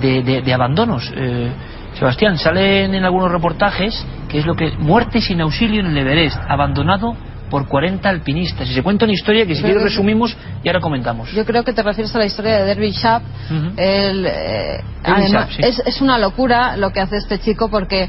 de, 0.00 0.22
de- 0.22 0.42
de 0.42 0.54
abandonos. 0.54 1.12
Eh, 1.16 1.50
Sebastián, 1.94 2.38
salen 2.38 2.94
en 2.94 3.04
algunos 3.04 3.30
reportajes 3.32 4.06
que 4.28 4.38
es 4.38 4.46
lo 4.46 4.54
que 4.54 4.70
muerte 4.78 5.20
sin 5.20 5.40
auxilio 5.40 5.80
en 5.80 5.86
el 5.86 5.98
Everest, 5.98 6.38
abandonado 6.48 7.14
por 7.52 7.68
40 7.68 8.08
alpinistas. 8.08 8.66
Y 8.70 8.72
se 8.72 8.82
cuenta 8.82 9.04
una 9.04 9.12
historia 9.12 9.44
que 9.44 9.54
si 9.54 9.62
quieres 9.62 9.82
resumimos 9.82 10.34
y 10.64 10.68
ahora 10.68 10.80
comentamos. 10.80 11.30
Yo 11.32 11.44
creo 11.44 11.62
que 11.62 11.74
te 11.74 11.82
refieres 11.82 12.14
a 12.14 12.18
la 12.18 12.24
historia 12.24 12.60
de 12.60 12.64
Derby 12.64 12.92
Sharp. 12.92 13.22
Ujú. 13.50 13.72
El, 13.76 14.24
eh, 14.26 14.80
además, 15.04 15.30
Sharp, 15.30 15.50
sí. 15.50 15.62
es, 15.62 15.82
es 15.84 16.00
una 16.00 16.16
locura 16.16 16.78
lo 16.78 16.94
que 16.94 17.00
hace 17.00 17.18
este 17.18 17.38
chico 17.40 17.68
porque 17.68 18.08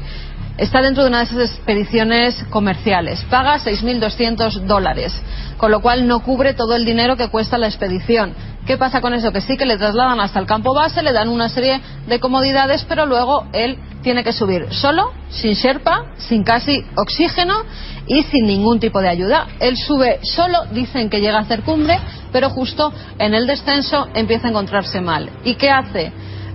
está 0.56 0.80
dentro 0.80 1.02
de 1.02 1.08
una 1.08 1.18
de 1.18 1.24
esas 1.24 1.50
expediciones 1.50 2.44
comerciales. 2.50 3.22
Paga 3.24 3.58
6.200 3.58 4.60
dólares, 4.66 5.12
con 5.56 5.70
lo 5.70 5.80
cual 5.80 6.06
no 6.06 6.20
cubre 6.20 6.54
todo 6.54 6.76
el 6.76 6.84
dinero 6.84 7.16
que 7.16 7.28
cuesta 7.28 7.58
la 7.58 7.66
expedición. 7.66 8.34
¿Qué 8.66 8.78
pasa 8.78 9.00
con 9.00 9.12
eso? 9.12 9.32
Que 9.32 9.40
sí 9.40 9.56
que 9.56 9.66
le 9.66 9.76
trasladan 9.76 10.20
hasta 10.20 10.38
el 10.38 10.46
campo 10.46 10.74
base, 10.74 11.02
le 11.02 11.12
dan 11.12 11.28
una 11.28 11.48
serie 11.48 11.80
de 12.06 12.20
comodidades, 12.20 12.84
pero 12.88 13.04
luego 13.04 13.46
él 13.52 13.78
tiene 14.02 14.24
que 14.24 14.32
subir 14.32 14.66
solo, 14.70 15.12
sin 15.28 15.54
sherpa, 15.54 16.12
sin 16.16 16.44
casi 16.44 16.84
oxígeno 16.96 17.54
y 18.06 18.22
sin 18.24 18.46
ningún 18.46 18.80
tipo 18.80 19.00
de 19.00 19.08
ayuda. 19.08 19.46
Él 19.60 19.76
sube 19.76 20.20
solo, 20.22 20.64
dicen 20.72 21.10
que 21.10 21.20
llega 21.20 21.38
a 21.38 21.42
hacer 21.42 21.62
cumbre, 21.62 21.98
pero 22.32 22.50
justo 22.50 22.92
en 23.18 23.34
el 23.34 23.46
descenso 23.46 24.08
empieza 24.14 24.46
a 24.46 24.50
encontrarse 24.50 25.00
mal. 25.00 25.28
¿Y 25.44 25.54
qué 25.56 25.70
hace? 25.70 26.12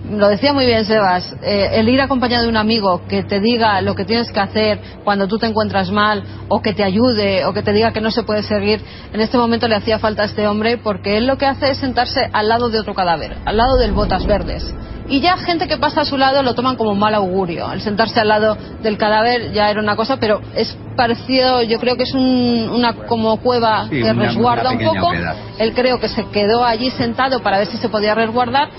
Lo 0.08 0.28
decía 0.30 0.54
muy 0.54 0.66
bien 0.66 0.86
Sebas, 0.86 1.36
eh, 1.44 1.72
el 1.74 1.90
ir 1.90 2.02
acompañado 2.02 2.44
de 2.44 2.50
un 2.50 2.58
amigo 2.58 3.02
que 3.08 3.24
te 3.24 3.40
diga 3.40 3.82
lo 3.82 3.96
que 3.96 4.06
tienes 4.06 4.32
que 4.32 4.40
hacer 4.40 4.80
cuando 5.04 5.28
tú 5.28 5.38
te 5.38 5.46
encuentras 5.46 5.92
mal, 5.92 6.24
o 6.48 6.62
que 6.62 6.74
te 6.74 6.84
ayude, 6.84 7.46
o 7.46 7.54
que 7.54 7.62
te 7.62 7.74
diga 7.74 7.92
que 7.92 8.02
no 8.02 8.10
se 8.10 8.24
puede 8.24 8.42
seguir, 8.44 8.82
en 9.14 9.20
este 9.20 9.38
momento 9.38 9.68
le 9.68 9.76
hacía 9.76 10.00
falta 10.00 10.24
a 10.24 10.26
este 10.26 10.48
hombre 10.48 10.78
porque 10.78 11.18
él 11.18 11.28
lo 11.28 11.38
que 11.38 11.46
hace 11.46 11.72
es 11.72 11.78
sentarse 11.78 12.30
al 12.32 12.48
lado 12.48 12.70
de 12.70 12.80
otro 12.80 12.96
cadáver, 12.96 13.36
al 13.46 13.58
lado 13.58 13.78
del 13.78 13.92
botas 13.92 14.26
verdes. 14.26 14.74
Y 15.10 15.22
ya 15.22 15.38
gente 15.38 15.68
que 15.68 15.78
pasa 15.78 16.02
a 16.02 16.06
su 16.06 16.18
lado 16.18 16.44
lo 16.44 16.54
toman 16.54 16.76
como 16.76 16.94
mal 16.94 17.16
augurio. 17.16 17.72
El 17.72 17.82
sentarse 17.82 18.20
al 18.20 18.28
lado 18.28 18.56
del 18.84 18.96
cadáver 18.98 19.52
ya 19.54 19.70
era 19.70 19.82
una 19.82 19.96
cosa, 19.96 20.18
pero 20.18 20.40
es 20.56 20.78
parecido, 20.96 21.64
yo 21.64 21.80
creo 21.80 21.98
que 21.98 22.04
es 22.04 22.14
un- 22.14 22.70
una 22.72 22.94
como 22.94 23.38
cueva 23.38 23.88
Sí, 23.90 24.02
que 24.02 24.14
resguarda 24.14 24.70
un 24.72 24.80
poco. 24.80 25.12
Él 25.58 25.74
creo 25.74 26.00
que 26.00 26.10
se 26.10 26.26
quedó 26.28 26.64
allí 26.64 26.92
sentado 26.92 27.42
para 27.42 27.58
ver 27.58 27.68
si 27.68 27.78
se 27.78 27.90
podía 27.90 28.14
resguardar 28.14 28.70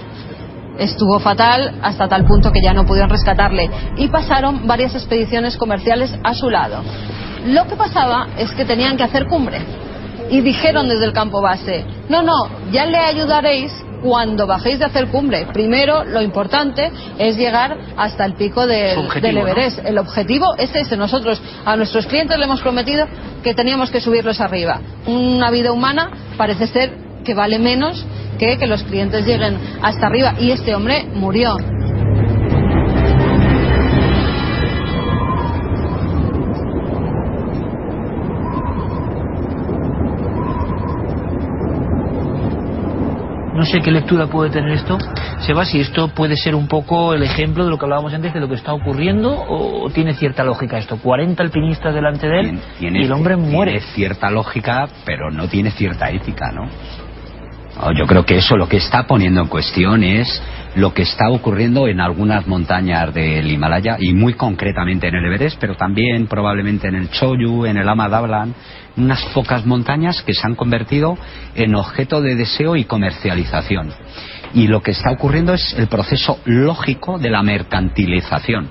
estuvo 0.81 1.21
fatal 1.21 1.79
hasta 1.83 2.09
tal 2.09 2.25
punto 2.25 2.51
que 2.51 2.63
ya 2.63 2.73
no 2.73 2.85
pudieron 2.85 3.11
rescatarle 3.11 3.71
y 3.97 4.09
pasaron 4.09 4.67
varias 4.67 4.95
expediciones 4.95 5.57
comerciales 5.57 6.13
a 6.25 6.35
su 6.35 6.51
lado. 6.51 6.83
Lo 7.47 7.67
que 7.67 7.77
pasaba 7.77 8.29
es 8.37 8.51
que 8.53 8.65
tenían 8.65 8.97
que 8.97 9.05
hacer 9.05 9.27
cumbre 9.27 9.61
y 10.31 10.41
dijeron 10.41 10.89
desde 10.89 11.05
el 11.05 11.13
campo 11.13 11.41
base, 11.41 11.85
no, 12.09 12.23
no, 12.23 12.49
ya 12.73 12.87
le 12.87 12.99
ayudaréis 12.99 13.73
cuando 14.03 14.47
bajéis 14.47 14.79
de 14.79 14.87
hacer 14.87 15.09
cumbre. 15.09 15.47
Primero, 15.53 16.05
lo 16.05 16.23
importante 16.23 16.91
es 17.19 17.37
llegar 17.37 17.77
hasta 17.97 18.25
el 18.25 18.35
pico 18.35 18.67
del, 18.67 18.95
Su 18.95 19.01
objetivo, 19.01 19.27
del 19.27 19.45
¿no? 19.45 19.49
Everest. 19.49 19.79
El 19.85 19.99
objetivo 19.99 20.55
es 20.57 20.75
ese. 20.75 20.97
Nosotros 20.97 21.41
a 21.65 21.77
nuestros 21.77 22.07
clientes 22.07 22.39
le 22.39 22.45
hemos 22.45 22.63
prometido 22.63 23.07
que 23.43 23.55
teníamos 23.55 23.91
que 23.91 24.01
subirlos 24.01 24.41
arriba. 24.41 24.81
Una 25.07 25.51
vida 25.51 25.73
humana 25.73 26.11
parece 26.37 26.67
ser 26.67 27.00
que 27.25 27.35
vale 27.35 27.59
menos 27.59 28.07
que 28.39 28.57
que 28.59 28.67
los 28.67 28.83
clientes 28.85 29.27
lleguen 29.27 29.57
hasta 29.83 30.07
arriba. 30.07 30.35
Y 30.39 30.51
este 30.51 30.75
hombre 30.75 31.05
murió. 31.15 31.57
No 43.55 43.67
sé 43.67 43.81
qué 43.83 43.91
lectura 43.91 44.27
puede 44.27 44.51
tener 44.51 44.71
esto. 44.73 44.97
Seba, 45.41 45.65
si 45.65 45.81
esto 45.81 46.09
puede 46.09 46.37
ser 46.37 46.55
un 46.55 46.67
poco 46.69 47.13
el 47.15 47.23
ejemplo 47.23 47.65
de 47.65 47.71
lo 47.71 47.79
que 47.79 47.85
hablábamos 47.85 48.15
antes, 48.15 48.33
de 48.33 48.41
lo 48.41 48.49
que 48.49 48.55
está 48.55 48.73
ocurriendo, 48.73 49.35
o 49.49 49.91
tiene 49.91 50.15
cierta 50.15 50.45
lógica 50.45 50.79
esto. 50.79 50.97
40 50.99 51.43
alpinistas 51.43 51.93
delante 51.95 52.27
de 52.29 52.41
él 52.41 52.61
Tiene- 52.79 53.01
y 53.01 53.05
el 53.05 53.13
hombre 53.13 53.35
tiene 53.37 53.51
muere. 53.51 53.81
cierta 53.81 54.31
lógica, 54.31 54.89
pero 55.05 55.31
no 55.31 55.49
tiene 55.49 55.71
cierta 55.73 56.11
ética, 56.11 56.53
¿no? 56.53 56.69
No, 57.81 57.93
Yo 57.93 58.07
creo 58.07 58.25
que 58.25 58.37
eso 58.37 58.57
lo 58.57 58.69
que 58.69 58.77
está 58.77 59.07
poniendo 59.07 59.41
en 59.41 59.49
cuestión 59.49 60.03
es 60.05 60.43
lo 60.75 60.93
que 60.93 61.03
está 61.03 61.31
ocurriendo 61.31 61.89
en 61.89 62.01
algunas 62.01 62.47
montañas 62.47 63.13
del 63.13 63.51
Himalaya 63.51 63.97
y 63.99 64.13
muy 64.13 64.35
concretamente 64.35 65.09
en 65.09 65.15
el 65.15 65.25
Everest, 65.25 65.59
pero 65.61 65.75
también 65.77 66.27
probablemente 66.27 66.89
en 66.89 66.95
el 66.95 67.11
Choyu, 67.11 67.67
en 67.67 67.77
el 67.77 67.89
Ama 67.89 68.09
Dablam, 68.09 68.53
unas 68.97 69.25
pocas 69.35 69.67
montañas 69.67 70.23
que 70.23 70.35
se 70.35 70.47
han 70.47 70.55
convertido 70.55 71.17
en 71.55 71.75
objeto 71.75 72.21
de 72.21 72.37
deseo 72.37 72.77
y 72.77 72.85
comercialización. 72.85 73.93
Y 74.53 74.67
lo 74.67 74.83
que 74.83 74.93
está 74.93 75.11
ocurriendo 75.11 75.55
es 75.55 75.75
el 75.79 75.89
proceso 75.89 76.39
lógico 76.45 77.19
de 77.19 77.31
la 77.31 77.43
mercantilización. 77.43 78.69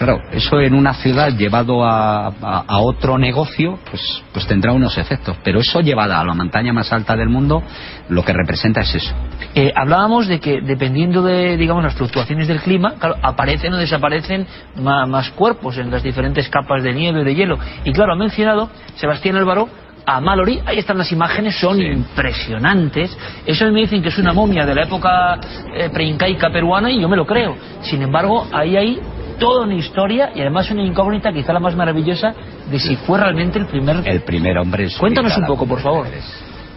Claro, 0.00 0.18
eso 0.32 0.58
en 0.62 0.72
una 0.72 0.94
ciudad 0.94 1.28
llevado 1.36 1.84
a, 1.84 2.28
a- 2.28 2.64
a 2.66 2.78
otro 2.78 3.18
negocio, 3.18 3.78
pues, 3.90 4.22
pues 4.32 4.46
tendrá 4.46 4.72
unos 4.72 4.96
efectos. 4.96 5.36
Pero 5.44 5.60
eso 5.60 5.80
llevada 5.82 6.18
a 6.18 6.24
la 6.24 6.32
montaña 6.32 6.72
más 6.72 6.90
alta 6.90 7.14
del 7.16 7.28
mundo, 7.28 7.62
lo 8.08 8.24
que 8.24 8.32
representa 8.32 8.80
es 8.80 8.94
eso. 8.94 9.14
Eh, 9.54 9.70
hablábamos 9.76 10.26
de 10.26 10.40
que 10.40 10.62
dependiendo 10.62 11.20
de 11.22 11.58
digamos 11.58 11.84
las 11.84 11.94
fluctuaciones 11.96 12.48
del 12.48 12.60
clima, 12.60 12.94
claro, 12.98 13.16
aparecen 13.22 13.74
o 13.74 13.76
desaparecen 13.76 14.46
más, 14.76 15.30
cuerpos 15.32 15.76
en 15.76 15.90
las 15.90 16.02
diferentes 16.02 16.48
capas 16.48 16.82
de 16.82 16.94
nieve 16.94 17.20
o 17.20 17.24
de 17.24 17.34
hielo. 17.34 17.58
Y 17.84 17.92
claro, 17.92 18.14
ha 18.14 18.16
mencionado 18.16 18.70
Sebastián 18.94 19.36
Álvaro 19.36 19.68
a 20.06 20.18
Mallory, 20.18 20.62
ahí 20.64 20.78
están 20.78 20.96
las 20.96 21.12
imágenes, 21.12 21.56
son 21.60 21.76
Sí. 21.76 21.84
impresionantes. 21.84 23.14
Eso 23.44 23.66
me 23.70 23.80
dicen 23.80 24.02
que 24.02 24.08
es 24.08 24.16
una 24.18 24.32
momia 24.32 24.64
de 24.64 24.74
la 24.74 24.84
época 24.84 25.38
eh, 25.76 25.90
preincaica 25.92 26.48
peruana 26.50 26.90
y 26.90 26.98
yo 27.02 27.06
me 27.08 27.18
lo 27.18 27.26
creo. 27.26 27.54
Sin 27.82 28.00
embargo, 28.00 28.46
ahí 28.50 28.78
hay 28.78 28.98
toda 29.40 29.64
una 29.64 29.74
historia 29.74 30.30
y 30.34 30.40
además 30.40 30.70
una 30.70 30.84
incógnita, 30.84 31.32
quizá 31.32 31.52
la 31.52 31.58
más 31.58 31.74
maravillosa, 31.74 32.32
de 32.70 32.78
si 32.78 32.94
fue 32.94 33.18
realmente 33.18 33.58
el 33.58 33.66
primer... 33.66 34.06
El 34.06 34.20
primer 34.20 34.58
hombre 34.58 34.88
Cuéntanos 34.96 35.34
un 35.36 35.42
la 35.42 35.48
poco, 35.48 35.66
por 35.66 35.80
favor. 35.80 36.06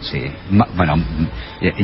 Sí, 0.02 0.22
bueno, 0.76 0.96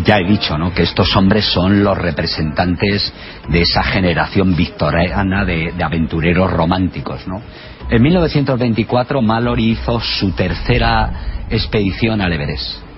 ya 0.03 0.17
he 0.17 0.25
dicho, 0.25 0.57
¿no? 0.57 0.73
Que 0.73 0.83
estos 0.83 1.15
hombres 1.15 1.45
son 1.45 1.83
los 1.83 1.97
representantes 1.97 3.13
de 3.47 3.61
esa 3.61 3.83
generación 3.83 4.55
victoriana 4.55 5.45
de, 5.45 5.73
aventureros 5.81 6.51
románticos, 6.51 7.25
¿no? 7.27 7.41
En 7.89 8.01
1924 8.01 9.21
Mallory 9.21 9.71
hizo 9.71 9.99
su 9.99 10.31
tercera 10.31 11.45
expedición 11.49 12.21
al 12.21 12.33
Everest. 12.33 12.89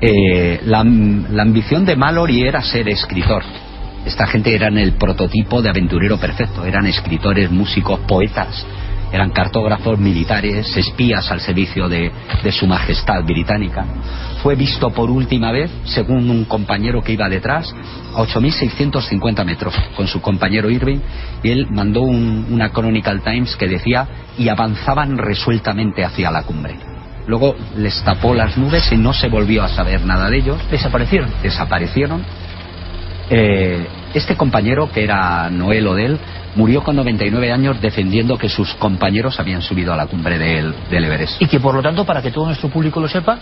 Eh, 0.00 0.60
la, 0.64 0.80
ambición 0.80 1.84
de 1.84 1.94
Mallory 1.94 2.42
era 2.42 2.62
ser 2.62 2.88
escritor. 2.88 3.42
Esta 4.04 4.26
gente 4.26 4.54
eran 4.54 4.78
el 4.78 4.94
prototipo 4.94 5.62
de 5.62 5.70
aventurero 5.70 6.18
perfecto. 6.18 6.64
Eran 6.64 6.86
escritores, 6.86 7.50
músicos, 7.50 8.00
poetas. 8.00 8.66
Eran 9.12 9.30
cartógrafos 9.30 9.98
militares, 9.98 10.74
espías 10.76 11.30
al 11.30 11.40
servicio 11.40 11.88
de, 11.88 12.10
de 12.42 12.52
su 12.52 12.66
majestad 12.66 13.22
británica. 13.24 13.84
Fue 14.42 14.54
visto 14.54 14.90
por 14.90 15.10
última 15.10 15.52
vez, 15.52 15.70
según 15.84 16.30
un 16.30 16.46
compañero 16.46 17.02
que 17.02 17.12
iba 17.12 17.28
detrás, 17.28 17.72
a 18.14 18.22
8.650 18.22 19.44
metros 19.44 19.74
con 19.96 20.08
su 20.08 20.20
compañero 20.22 20.70
Irving 20.70 20.98
y 21.42 21.50
él 21.50 21.66
mandó 21.70 22.00
una 22.00 22.70
Chronicle 22.70 23.20
Times 23.20 23.54
que 23.56 23.68
decía 23.68 24.08
y 24.38 24.48
avanzaban 24.48 25.18
resueltamente 25.18 26.04
hacia 26.04 26.30
la 26.30 26.42
cumbre. 26.42 26.76
Luego 27.26 27.54
les 27.76 28.02
tapó 28.02 28.34
las 28.34 28.56
nubes 28.58 28.90
y 28.90 28.96
no 28.96 29.12
se 29.12 29.28
volvió 29.28 29.62
a 29.62 29.68
saber 29.68 30.04
nada 30.04 30.28
de 30.28 30.38
ellos. 30.38 30.58
Desaparecieron. 30.70 31.30
Desaparecieron. 31.42 32.24
Eh, 33.30 33.86
este 34.14 34.36
compañero, 34.36 34.90
que 34.90 35.04
era 35.04 35.48
Noel 35.50 35.86
Odell, 35.86 36.18
murió 36.54 36.82
con 36.82 36.96
99 36.96 37.52
años 37.52 37.80
defendiendo 37.80 38.36
que 38.36 38.48
sus 38.48 38.74
compañeros 38.74 39.40
habían 39.40 39.62
subido 39.62 39.92
a 39.92 39.96
la 39.96 40.06
cumbre 40.06 40.38
del, 40.38 40.74
del 40.90 41.04
Everest. 41.04 41.40
Y 41.40 41.46
que 41.46 41.60
por 41.60 41.74
lo 41.74 41.82
tanto, 41.82 42.04
para 42.04 42.20
que 42.20 42.30
todo 42.30 42.46
nuestro 42.46 42.68
público 42.68 43.00
lo 43.00 43.08
sepa, 43.08 43.38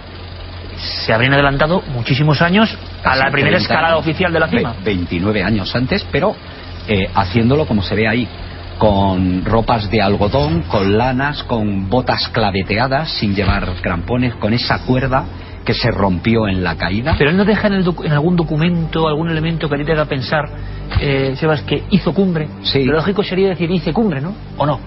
se 0.77 1.13
habrían 1.13 1.35
adelantado 1.35 1.83
muchísimos 1.93 2.41
años 2.41 2.77
a 3.05 3.17
la 3.17 3.31
primera 3.31 3.59
escalada 3.59 3.97
oficial 3.97 4.33
de 4.33 4.41
la 4.41 4.49
cima. 4.49 4.75
29 4.85 5.43
años 5.43 5.75
antes, 5.75 6.07
pero 6.11 6.35
eh, 6.89 7.09
haciéndolo 7.15 7.67
como 7.67 7.83
se 7.83 7.95
ve 7.95 8.09
ahí 8.09 8.29
con 8.79 9.45
ropas 9.45 9.91
de 9.91 10.01
algodón, 10.01 10.63
con 10.63 10.97
lanas, 10.97 11.43
con 11.43 11.91
botas 11.91 12.29
claveteadas, 12.29 13.11
sin 13.11 13.35
llevar 13.35 13.69
crampones, 13.83 14.35
con 14.37 14.55
esa 14.55 14.79
cuerda 14.87 15.25
que 15.65 15.75
se 15.75 15.91
rompió 15.91 16.49
en 16.49 16.63
la 16.65 16.77
caída. 16.77 17.15
Pero 17.19 17.31
él 17.31 17.37
no 17.37 17.45
deja 17.45 17.69
en, 17.69 18.13
algún 18.13 18.37
documento, 18.37 19.07
algún 19.07 19.31
elemento 19.31 19.69
que 19.69 19.75
a 19.75 19.79
ti 19.79 19.85
te 19.85 19.93
haga 19.93 20.07
pensar, 20.07 20.49
eh, 21.01 21.35
Sebas, 21.37 21.63
que 21.63 21.85
hizo 21.91 22.13
cumbre. 22.15 22.49
Sí. 22.63 22.85
Lo 22.85 22.95
lógico 22.95 23.23
sería 23.23 23.49
decir 23.51 23.71
hice 23.71 23.93
cumbre, 23.93 24.21
¿no? 24.21 24.35
¿O 24.57 24.67
no? 24.67 24.81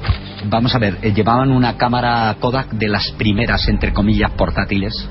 Vamos 0.45 0.75
a 0.75 0.79
ver, 0.79 0.97
eh, 1.01 1.13
llevaban 1.13 1.51
una 1.51 1.77
cámara 1.77 2.35
Kodak 2.39 2.71
de 2.71 2.89
las 2.89 3.11
primeras, 3.11 3.67
entre 3.69 3.93
comillas, 3.93 4.31
portátiles 4.31 5.09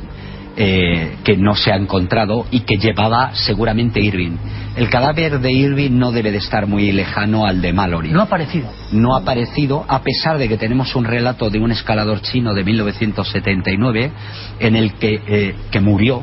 eh, 0.56 1.16
que 1.24 1.36
no 1.36 1.54
se 1.54 1.72
ha 1.72 1.76
encontrado 1.76 2.46
y 2.50 2.60
que 2.60 2.76
llevaba 2.76 3.34
seguramente 3.34 4.00
Irving. 4.00 4.36
El 4.76 4.90
cadáver 4.90 5.40
de 5.40 5.50
Irving 5.50 5.92
no 5.92 6.12
debe 6.12 6.30
de 6.30 6.38
estar 6.38 6.66
muy 6.66 6.92
lejano 6.92 7.46
al 7.46 7.62
de 7.62 7.72
Mallory. 7.72 8.10
No 8.10 8.20
ha 8.20 8.24
aparecido. 8.24 8.68
No 8.92 9.14
ha 9.14 9.20
aparecido, 9.20 9.84
a 9.88 10.02
pesar 10.02 10.38
de 10.38 10.48
que 10.48 10.58
tenemos 10.58 10.94
un 10.94 11.04
relato 11.04 11.48
de 11.50 11.58
un 11.58 11.72
escalador 11.72 12.20
chino 12.20 12.52
de 12.52 12.64
1979 12.64 14.12
en 14.60 14.76
el 14.76 14.94
que, 14.94 15.20
eh, 15.26 15.54
que 15.70 15.80
murió 15.80 16.22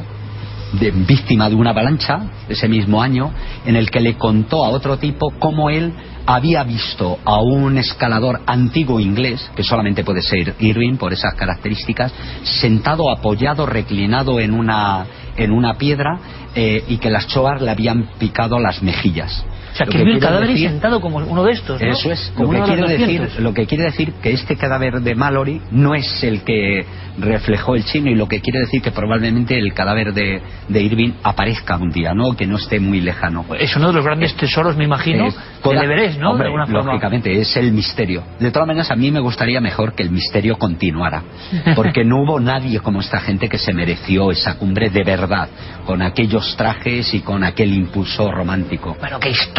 de, 0.74 0.92
víctima 0.92 1.50
de 1.50 1.56
una 1.56 1.72
avalancha 1.72 2.22
ese 2.48 2.68
mismo 2.68 3.02
año, 3.02 3.32
en 3.66 3.76
el 3.76 3.90
que 3.90 4.00
le 4.00 4.16
contó 4.16 4.64
a 4.64 4.70
otro 4.70 4.98
tipo 4.98 5.32
cómo 5.40 5.70
él 5.70 5.94
había 6.36 6.64
visto 6.64 7.18
a 7.26 7.42
un 7.42 7.80
escalador 7.80 8.42
antiguo 8.46 9.00
inglés, 9.00 9.50
que 9.56 9.64
solamente 9.64 10.04
puede 10.04 10.22
ser 10.22 10.54
Irving 10.60 10.96
por 10.98 11.12
esas 11.12 11.34
características, 11.34 12.14
sentado, 12.44 13.10
apoyado, 13.10 13.66
reclinado 13.66 14.40
en 14.40 14.54
una, 14.54 15.08
en 15.36 15.52
una 15.52 15.74
piedra 15.80 16.20
eh, 16.54 16.84
y 16.88 16.98
que 16.98 17.10
las 17.10 17.26
choas 17.26 17.64
le 17.64 17.72
habían 17.72 18.12
picado 18.20 18.60
las 18.60 18.84
mejillas. 18.84 19.44
O 19.74 19.76
sea, 19.76 19.86
que, 19.86 20.04
vio 20.04 20.14
el 20.14 20.20
cadáver 20.20 20.58
sentado 20.58 21.00
como 21.00 21.18
uno 21.18 21.44
de 21.44 21.54
estos. 21.54 21.82
Eso 21.82 22.12
es. 22.12 22.34
Lo 22.38 22.50
que, 22.50 22.62
quiere 22.62 22.98
decir, 22.98 23.30
lo 23.40 23.54
que 23.54 23.66
quiere 23.66 23.84
decir 23.86 24.14
que 24.22 24.32
este 24.32 24.56
cadáver 24.56 25.02
de 25.02 25.16
Mallory 25.16 25.62
no 25.72 25.96
es 25.96 26.24
el 26.24 26.44
que 26.44 26.86
reflejó 27.18 27.76
el 27.76 27.84
chino 27.86 28.10
y 28.10 28.16
lo 28.16 28.28
que 28.28 28.40
quiere 28.42 28.60
decir 28.60 28.82
que 28.82 28.92
probablemente 28.92 29.58
el 29.58 29.74
cadáver 29.74 30.14
de, 30.14 30.42
de 30.68 30.82
Irving 30.82 31.14
aparezca 31.24 31.78
un 31.78 31.92
día, 31.92 32.14
¿no? 32.14 32.36
Que 32.36 32.48
no 32.48 32.58
esté 32.58 32.80
muy 32.80 33.02
lejano. 33.02 33.46
Es 33.60 33.76
uno 33.76 33.88
de 33.88 33.94
los 33.94 34.06
grandes 34.06 34.36
tesoros, 34.36 34.76
me 34.78 34.86
imagino, 34.86 35.28
del 35.64 35.78
Everest, 35.78 36.20
¿no? 36.20 36.32
Hombre, 36.32 36.50
lógicamente, 36.68 37.40
es 37.40 37.56
el 37.58 37.72
misterio. 37.72 38.24
De 38.40 38.52
todas 38.52 38.68
maneras, 38.68 38.90
a 38.92 38.96
mí 38.96 39.12
me 39.12 39.20
gustaría 39.20 39.60
mejor 39.62 39.94
que 39.94 40.04
el 40.04 40.12
misterio 40.12 40.58
continuara. 40.58 41.24
Porque 41.76 42.04
no 42.04 42.24
hubo 42.24 42.40
nadie 42.40 42.80
como 42.80 43.02
esta 43.02 43.20
gente 43.20 43.50
que 43.50 43.58
se 43.58 43.74
mereció 43.74 44.32
esa 44.32 44.58
cumbre 44.58 44.90
de 44.90 45.04
verdad, 45.04 45.50
con 45.86 46.02
aquellos 46.02 46.56
trajes 46.56 47.14
y 47.14 47.22
con 47.22 47.44
aquel 47.44 47.74
impulso 47.74 48.32
romántico. 48.32 48.96
Bueno, 49.00 49.20
qué 49.20 49.30
historia 49.30 49.59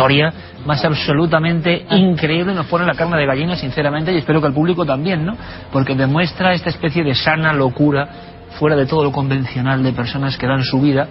más 0.65 0.85
absolutamente 0.85 1.87
increíble 1.91 2.55
nos 2.55 2.67
pone 2.67 2.87
la 2.87 2.95
carne 2.95 3.17
de 3.17 3.27
gallina, 3.27 3.57
sinceramente, 3.57 4.13
y 4.13 4.19
espero 4.19 4.41
que 4.41 4.47
el 4.47 4.53
público 4.53 4.85
también, 4.85 5.25
¿no? 5.25 5.37
Porque 5.73 5.95
demuestra 5.95 6.55
esta 6.55 6.71
especie 6.71 7.05
de 7.05 7.15
sana 7.15 7.53
locura 7.53 8.09
fuera 8.59 8.77
de 8.77 8.87
todo 8.87 9.05
lo 9.05 9.13
convencional 9.13 9.83
de 9.83 9.93
personas 9.93 10.37
que 10.37 10.47
dan 10.47 10.63
su 10.63 10.81
vida 10.81 11.09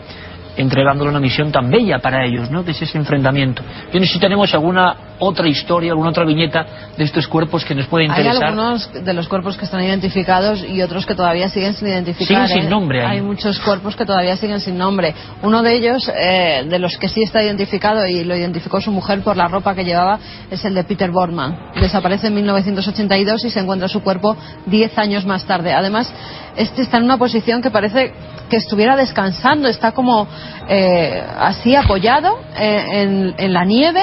entregándole 0.57 1.09
una 1.09 1.19
misión 1.19 1.51
tan 1.51 1.69
bella 1.69 1.99
para 1.99 2.25
ellos, 2.25 2.49
¿no? 2.51 2.63
Que 2.63 2.71
es 2.71 2.81
ese 2.81 2.97
enfrentamiento. 2.97 3.63
Yo 3.93 3.99
no 3.99 4.05
sé 4.05 4.13
si 4.13 4.19
tenemos 4.19 4.53
alguna 4.53 4.95
otra 5.19 5.47
historia, 5.47 5.91
alguna 5.91 6.09
otra 6.09 6.25
viñeta 6.25 6.65
de 6.97 7.03
estos 7.03 7.27
cuerpos 7.27 7.65
que 7.65 7.75
nos 7.75 7.87
puede 7.87 8.05
interesar. 8.05 8.35
Hay 8.35 8.43
algunos 8.43 8.91
de 8.93 9.13
los 9.13 9.27
cuerpos 9.27 9.57
que 9.57 9.65
están 9.65 9.83
identificados 9.83 10.63
y 10.63 10.81
otros 10.81 11.05
que 11.05 11.13
todavía 11.13 11.49
siguen 11.49 11.73
sin 11.73 11.89
identificar. 11.89 12.47
Siguen 12.47 12.61
sin 12.61 12.67
¿eh? 12.67 12.69
nombre. 12.69 13.05
Hay 13.05 13.21
muchos 13.21 13.59
cuerpos 13.59 13.95
que 13.95 14.05
todavía 14.05 14.35
siguen 14.37 14.59
sin 14.61 14.77
nombre. 14.77 15.13
Uno 15.43 15.61
de 15.61 15.75
ellos, 15.75 16.09
eh, 16.15 16.65
de 16.67 16.79
los 16.79 16.97
que 16.97 17.09
sí 17.09 17.21
está 17.21 17.43
identificado 17.43 18.05
y 18.07 18.23
lo 18.23 18.35
identificó 18.35 18.81
su 18.81 18.91
mujer 18.91 19.21
por 19.21 19.37
la 19.37 19.47
ropa 19.47 19.75
que 19.75 19.83
llevaba, 19.83 20.19
es 20.49 20.63
el 20.63 20.73
de 20.73 20.83
Peter 20.83 21.11
Borman. 21.11 21.71
Desaparece 21.79 22.27
en 22.27 22.35
1982 22.35 23.45
y 23.45 23.49
se 23.49 23.59
encuentra 23.59 23.87
su 23.87 24.01
cuerpo 24.01 24.37
10 24.65 24.97
años 24.97 25.25
más 25.25 25.45
tarde. 25.45 25.73
Además, 25.73 26.11
este 26.55 26.81
está 26.81 26.97
en 26.97 27.03
una 27.03 27.17
posición 27.17 27.61
que 27.61 27.71
parece 27.71 28.13
que 28.49 28.57
estuviera 28.57 28.95
descansando, 28.95 29.67
está 29.67 29.91
como 29.91 30.27
eh, 30.67 31.23
así 31.39 31.75
apoyado 31.75 32.39
en, 32.55 33.33
en 33.37 33.53
la 33.53 33.63
nieve 33.65 34.01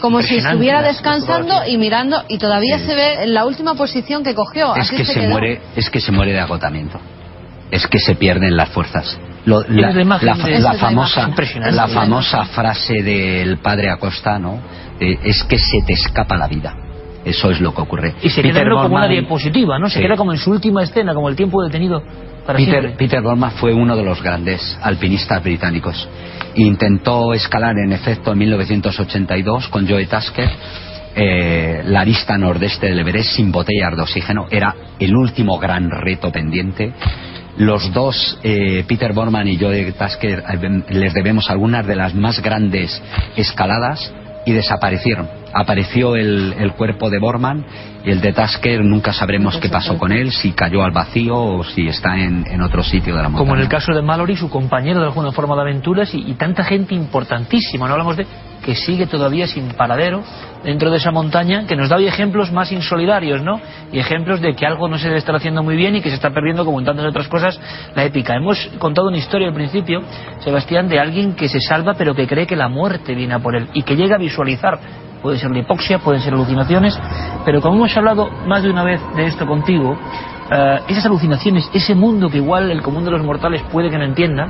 como 0.00 0.22
si 0.22 0.36
estuviera 0.36 0.82
descansando 0.82 1.66
y 1.66 1.78
mirando 1.78 2.22
y 2.28 2.38
todavía 2.38 2.78
se 2.78 2.94
ve 2.94 3.24
en 3.24 3.34
la 3.34 3.44
última 3.44 3.74
posición 3.74 4.22
que 4.22 4.34
cogió. 4.34 4.74
Es 4.76 4.90
que 4.90 5.04
se, 5.04 5.28
muere, 5.28 5.60
es 5.74 5.90
que 5.90 6.00
se 6.00 6.12
muere 6.12 6.32
de 6.32 6.40
agotamiento. 6.40 7.00
Es 7.70 7.86
que 7.86 7.98
se 7.98 8.14
pierden 8.14 8.56
las 8.56 8.68
fuerzas. 8.68 9.18
la, 9.44 10.74
famosa, 10.74 11.30
la 11.70 11.88
famosa 11.88 12.44
frase 12.46 13.02
del 13.02 13.58
padre 13.58 13.90
Acosta, 13.90 14.38
¿no? 14.38 14.60
es 15.00 15.44
que 15.44 15.58
se 15.58 15.82
te 15.86 15.92
escapa 15.92 16.36
la 16.36 16.46
vida. 16.46 16.74
Eso 17.26 17.50
es 17.50 17.60
lo 17.60 17.74
que 17.74 17.82
ocurre. 17.82 18.14
Y 18.22 18.30
se 18.30 18.40
queda 18.40 18.62
como 18.70 18.94
una 18.94 19.08
diapositiva, 19.08 19.78
¿no? 19.80 19.90
Se 19.90 20.00
queda 20.00 20.16
como 20.16 20.32
en 20.32 20.38
su 20.38 20.52
última 20.52 20.84
escena, 20.84 21.12
como 21.12 21.28
el 21.28 21.34
tiempo 21.34 21.62
detenido 21.62 22.00
para 22.46 22.58
Peter, 22.58 22.94
Peter 22.96 23.22
fue 23.58 23.74
uno 23.74 23.96
de 23.96 24.04
los 24.04 24.22
grandes 24.22 24.78
alpinistas 24.80 25.42
británicos. 25.42 26.08
Intentó 26.54 27.34
escalar, 27.34 27.76
en 27.76 27.92
efecto, 27.92 28.32
en 28.32 28.38
1982 28.38 29.66
con 29.66 29.88
Joe 29.88 30.06
Tasker 30.06 30.48
eh, 31.18 31.82
la 31.86 32.02
arista 32.02 32.36
nordeste 32.36 32.86
del 32.86 33.00
Everest 33.00 33.30
sin 33.36 33.50
botellas 33.50 33.96
de 33.96 34.02
oxígeno. 34.02 34.46
Era 34.50 34.74
el 35.00 35.16
último 35.16 35.58
gran 35.58 35.90
reto 35.90 36.30
pendiente. 36.30 36.92
Los 37.56 37.92
dos, 37.92 38.38
eh, 38.44 38.84
Peter 38.86 39.12
Borman 39.14 39.48
y 39.48 39.58
Joe 39.58 39.92
Tasker, 39.92 40.44
eh, 40.46 40.82
les 40.90 41.14
debemos 41.14 41.50
algunas 41.50 41.86
de 41.86 41.96
las 41.96 42.14
más 42.14 42.40
grandes 42.42 43.02
escaladas 43.34 44.12
y 44.44 44.52
desaparecieron. 44.52 45.28
Apareció 45.58 46.16
el, 46.16 46.54
el, 46.58 46.72
cuerpo 46.72 47.08
de 47.08 47.18
Borman 47.18 47.64
y 48.04 48.10
el 48.10 48.20
de 48.20 48.32
Tasker 48.32 48.84
nunca 48.84 49.12
sabremos 49.12 49.56
qué 49.56 49.70
pasó 49.70 49.96
con 49.96 50.12
él, 50.12 50.30
si 50.30 50.52
cayó 50.52 50.82
al 50.82 50.90
vacío 50.90 51.34
o 51.34 51.64
si 51.64 51.88
está 51.88 52.18
en, 52.18 52.44
en 52.46 52.60
otro 52.60 52.82
sitio 52.82 53.16
de 53.16 53.22
la 53.22 53.28
montaña. 53.28 53.38
Como 53.38 53.54
en 53.54 53.62
el 53.62 53.68
caso 53.68 53.94
de 53.94 54.02
Mallory, 54.02 54.36
su 54.36 54.50
compañero 54.50 55.00
de 55.00 55.06
alguna 55.06 55.32
forma 55.32 55.54
de 55.54 55.62
aventuras 55.62 56.12
y, 56.14 56.30
y 56.30 56.34
tanta 56.34 56.62
gente 56.64 56.94
importantísima, 56.94 57.86
no 57.86 57.94
hablamos 57.94 58.16
de 58.18 58.26
que 58.66 58.74
sigue 58.74 59.06
todavía 59.06 59.46
sin 59.46 59.68
paradero 59.68 60.22
dentro 60.64 60.90
de 60.90 60.96
esa 60.96 61.12
montaña, 61.12 61.66
que 61.68 61.76
nos 61.76 61.88
da 61.88 61.96
hoy 61.96 62.08
ejemplos 62.08 62.50
más 62.50 62.72
insolidarios, 62.72 63.40
¿no? 63.40 63.60
Y 63.92 64.00
ejemplos 64.00 64.40
de 64.40 64.54
que 64.56 64.66
algo 64.66 64.88
no 64.88 64.98
se 64.98 65.06
debe 65.06 65.18
estar 65.18 65.36
haciendo 65.36 65.62
muy 65.62 65.76
bien 65.76 65.94
y 65.94 66.02
que 66.02 66.08
se 66.08 66.16
está 66.16 66.30
perdiendo, 66.30 66.64
como 66.64 66.80
en 66.80 66.84
tantas 66.84 67.06
otras 67.06 67.28
cosas, 67.28 67.60
la 67.94 68.04
épica. 68.04 68.34
Hemos 68.34 68.58
contado 68.78 69.06
una 69.06 69.18
historia 69.18 69.46
al 69.46 69.54
principio, 69.54 70.02
Sebastián, 70.40 70.88
de 70.88 70.98
alguien 70.98 71.34
que 71.34 71.48
se 71.48 71.60
salva 71.60 71.94
pero 71.94 72.14
que 72.14 72.26
cree 72.26 72.46
que 72.48 72.56
la 72.56 72.68
muerte 72.68 73.14
viene 73.14 73.34
a 73.34 73.38
por 73.38 73.54
él 73.54 73.68
y 73.72 73.82
que 73.82 73.94
llega 73.94 74.16
a 74.16 74.18
visualizar 74.18 74.80
puede 75.26 75.40
ser 75.40 75.50
la 75.50 75.58
hipoxia, 75.58 75.98
pueden 75.98 76.22
ser 76.22 76.34
alucinaciones, 76.34 76.96
pero 77.44 77.60
como 77.60 77.74
hemos 77.74 77.96
hablado 77.96 78.30
más 78.46 78.62
de 78.62 78.70
una 78.70 78.84
vez 78.84 79.00
de 79.16 79.26
esto 79.26 79.44
contigo, 79.44 79.98
eh, 80.52 80.78
esas 80.86 81.04
alucinaciones, 81.06 81.68
ese 81.74 81.96
mundo 81.96 82.30
que 82.30 82.36
igual 82.36 82.70
el 82.70 82.80
común 82.80 83.04
de 83.04 83.10
los 83.10 83.24
mortales 83.24 83.60
puede 83.72 83.90
que 83.90 83.98
no 83.98 84.04
entienda, 84.04 84.48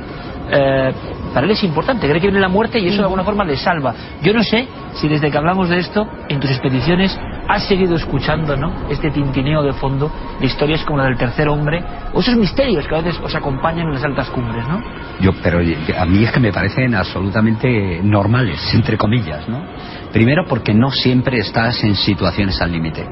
eh, 0.51 0.93
para 1.33 1.47
él 1.47 1.51
es 1.53 1.63
importante, 1.63 2.07
cree 2.07 2.21
que 2.21 2.27
viene 2.27 2.39
la 2.39 2.47
muerte 2.47 2.77
y 2.77 2.89
eso 2.89 2.97
de 2.97 3.05
alguna 3.05 3.23
forma 3.23 3.43
le 3.43 3.57
salva. 3.57 3.95
Yo 4.21 4.33
no 4.33 4.43
sé 4.43 4.67
si 4.93 5.07
desde 5.07 5.31
que 5.31 5.37
hablamos 5.39 5.67
de 5.67 5.79
esto, 5.79 6.07
en 6.29 6.39
tus 6.39 6.51
expediciones, 6.51 7.19
has 7.47 7.67
seguido 7.67 7.95
escuchando, 7.95 8.55
¿no? 8.57 8.89
Este 8.89 9.09
tintineo 9.11 9.63
de 9.63 9.73
fondo 9.73 10.11
de 10.39 10.45
historias 10.45 10.83
como 10.83 10.99
la 10.99 11.05
del 11.05 11.17
tercer 11.17 11.47
hombre, 11.47 11.83
o 12.13 12.19
esos 12.19 12.35
misterios 12.35 12.87
que 12.87 12.95
a 12.95 13.01
veces 13.01 13.19
os 13.23 13.33
acompañan 13.33 13.87
en 13.87 13.93
las 13.93 14.03
altas 14.03 14.29
cumbres, 14.29 14.67
¿no? 14.67 14.81
Yo, 15.21 15.31
pero 15.41 15.59
a 15.59 16.05
mí 16.05 16.23
es 16.23 16.31
que 16.31 16.39
me 16.39 16.51
parecen 16.51 16.93
absolutamente 16.93 18.01
normales, 18.03 18.59
entre 18.73 18.97
comillas, 18.97 19.47
¿no? 19.47 19.63
Primero 20.11 20.45
porque 20.47 20.73
no 20.73 20.91
siempre 20.91 21.39
estás 21.39 21.83
en 21.83 21.95
situaciones 21.95 22.61
al 22.61 22.71
límite. 22.71 23.05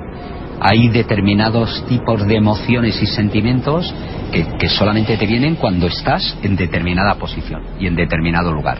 Hay 0.60 0.88
determinados 0.88 1.86
tipos 1.88 2.26
de 2.26 2.36
emociones 2.36 3.02
y 3.02 3.08
sentimientos 3.08 3.94
que, 4.32 4.46
que 4.58 4.70
solamente 4.70 5.18
te 5.18 5.26
vienen 5.26 5.56
cuando 5.56 5.88
estás 5.88 6.38
en 6.44 6.56
determinada 6.56 7.16
posición 7.16 7.62
y 7.80 7.88
en 7.88 7.96
determinado 7.96 8.52
lugar. 8.54 8.80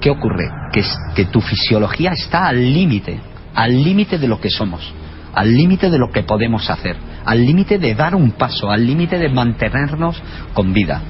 ¿Qué 0.00 0.08
ocurre? 0.10 0.48
Que, 0.72 0.82
que 1.14 1.26
tu 1.26 1.40
fisiología 1.40 2.12
está 2.12 2.46
al 2.46 2.72
límite 2.72 3.20
al 3.54 3.82
límite 3.82 4.18
de 4.18 4.28
lo 4.28 4.40
que 4.40 4.50
somos, 4.50 4.92
al 5.34 5.54
límite 5.54 5.90
de 5.90 5.98
lo 5.98 6.10
que 6.10 6.22
podemos 6.22 6.68
hacer, 6.70 6.96
al 7.24 7.44
límite 7.44 7.78
de 7.78 7.94
dar 7.94 8.14
un 8.14 8.32
paso, 8.32 8.70
al 8.70 8.86
límite 8.86 9.18
de 9.18 9.28
mantenernos 9.28 10.20
con 10.54 10.72
vida. 10.72 11.02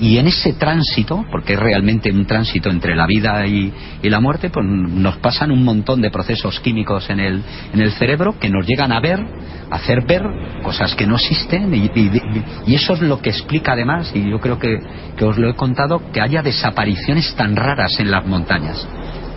Y 0.00 0.16
en 0.16 0.26
ese 0.26 0.54
tránsito, 0.54 1.26
porque 1.30 1.52
es 1.52 1.58
realmente 1.58 2.10
un 2.10 2.24
tránsito 2.24 2.70
entre 2.70 2.96
la 2.96 3.06
vida 3.06 3.46
y, 3.46 3.70
la 4.02 4.18
muerte, 4.18 4.48
pues 4.48 4.64
nos 4.66 5.18
pasan 5.18 5.50
un 5.50 5.62
montón 5.62 6.00
de 6.00 6.10
procesos 6.10 6.58
químicos 6.60 7.10
en 7.10 7.20
el, 7.20 7.42
en 7.74 7.80
el 7.80 7.92
cerebro 7.92 8.38
que 8.38 8.48
nos 8.48 8.66
llegan 8.66 8.92
a 8.92 9.00
ver, 9.00 9.20
a 9.70 9.74
hacer 9.74 10.06
ver 10.06 10.22
cosas 10.62 10.94
que 10.94 11.06
no 11.06 11.16
existen. 11.16 11.74
Y, 11.74 12.74
eso 12.74 12.94
es 12.94 13.02
lo 13.02 13.20
que 13.20 13.28
explica 13.28 13.72
además, 13.72 14.10
y 14.14 14.30
yo 14.30 14.40
creo 14.40 14.58
que, 14.58 14.78
que, 15.18 15.24
os 15.26 15.36
lo 15.36 15.50
he 15.50 15.54
contado, 15.54 16.00
que 16.12 16.22
haya 16.22 16.40
desapariciones 16.42 17.34
tan 17.34 17.54
raras 17.54 18.00
en 18.00 18.10
las 18.10 18.26
montañas. 18.26 18.88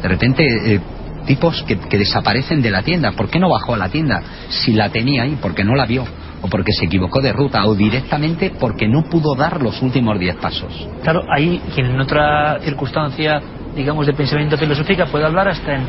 De 0.02 0.08
repente. 0.08 0.76
Eh, 0.76 0.80
tipos 1.26 1.64
que, 1.64 1.76
desaparecen 1.76 2.62
de 2.62 2.72
la 2.72 2.84
tienda. 2.84 3.12
¿Por 3.12 3.30
qué 3.30 3.40
no 3.40 3.50
bajó 3.50 3.74
a 3.74 3.78
la 3.78 3.90
tienda? 3.90 4.22
Si 4.50 4.74
la 4.74 4.90
tenía 4.90 5.24
ahí, 5.24 5.38
porque 5.42 5.64
no 5.64 5.76
la 5.76 5.86
vio, 5.86 6.06
o 6.42 6.48
porque 6.48 6.74
se 6.74 6.86
equivocó 6.86 7.22
de 7.22 7.34
ruta, 7.34 7.66
o 7.66 7.76
directamente 7.76 8.52
porque 8.60 8.88
no 8.88 9.04
pudo 9.04 9.36
dar 9.36 9.62
los 9.62 9.82
últimos 9.82 10.20
diez 10.20 10.36
pasos. 10.36 10.88
Claro, 11.02 11.24
ahí 11.30 11.62
quien 11.74 11.88
en 11.88 12.00
otra 12.00 12.60
circunstancia, 12.62 13.42
digamos, 13.76 14.06
de 14.06 14.14
pensamiento 14.14 14.58
filosófica 14.58 15.06
puede 15.06 15.26
hablar 15.26 15.48
hasta 15.48 15.76
en, 15.76 15.84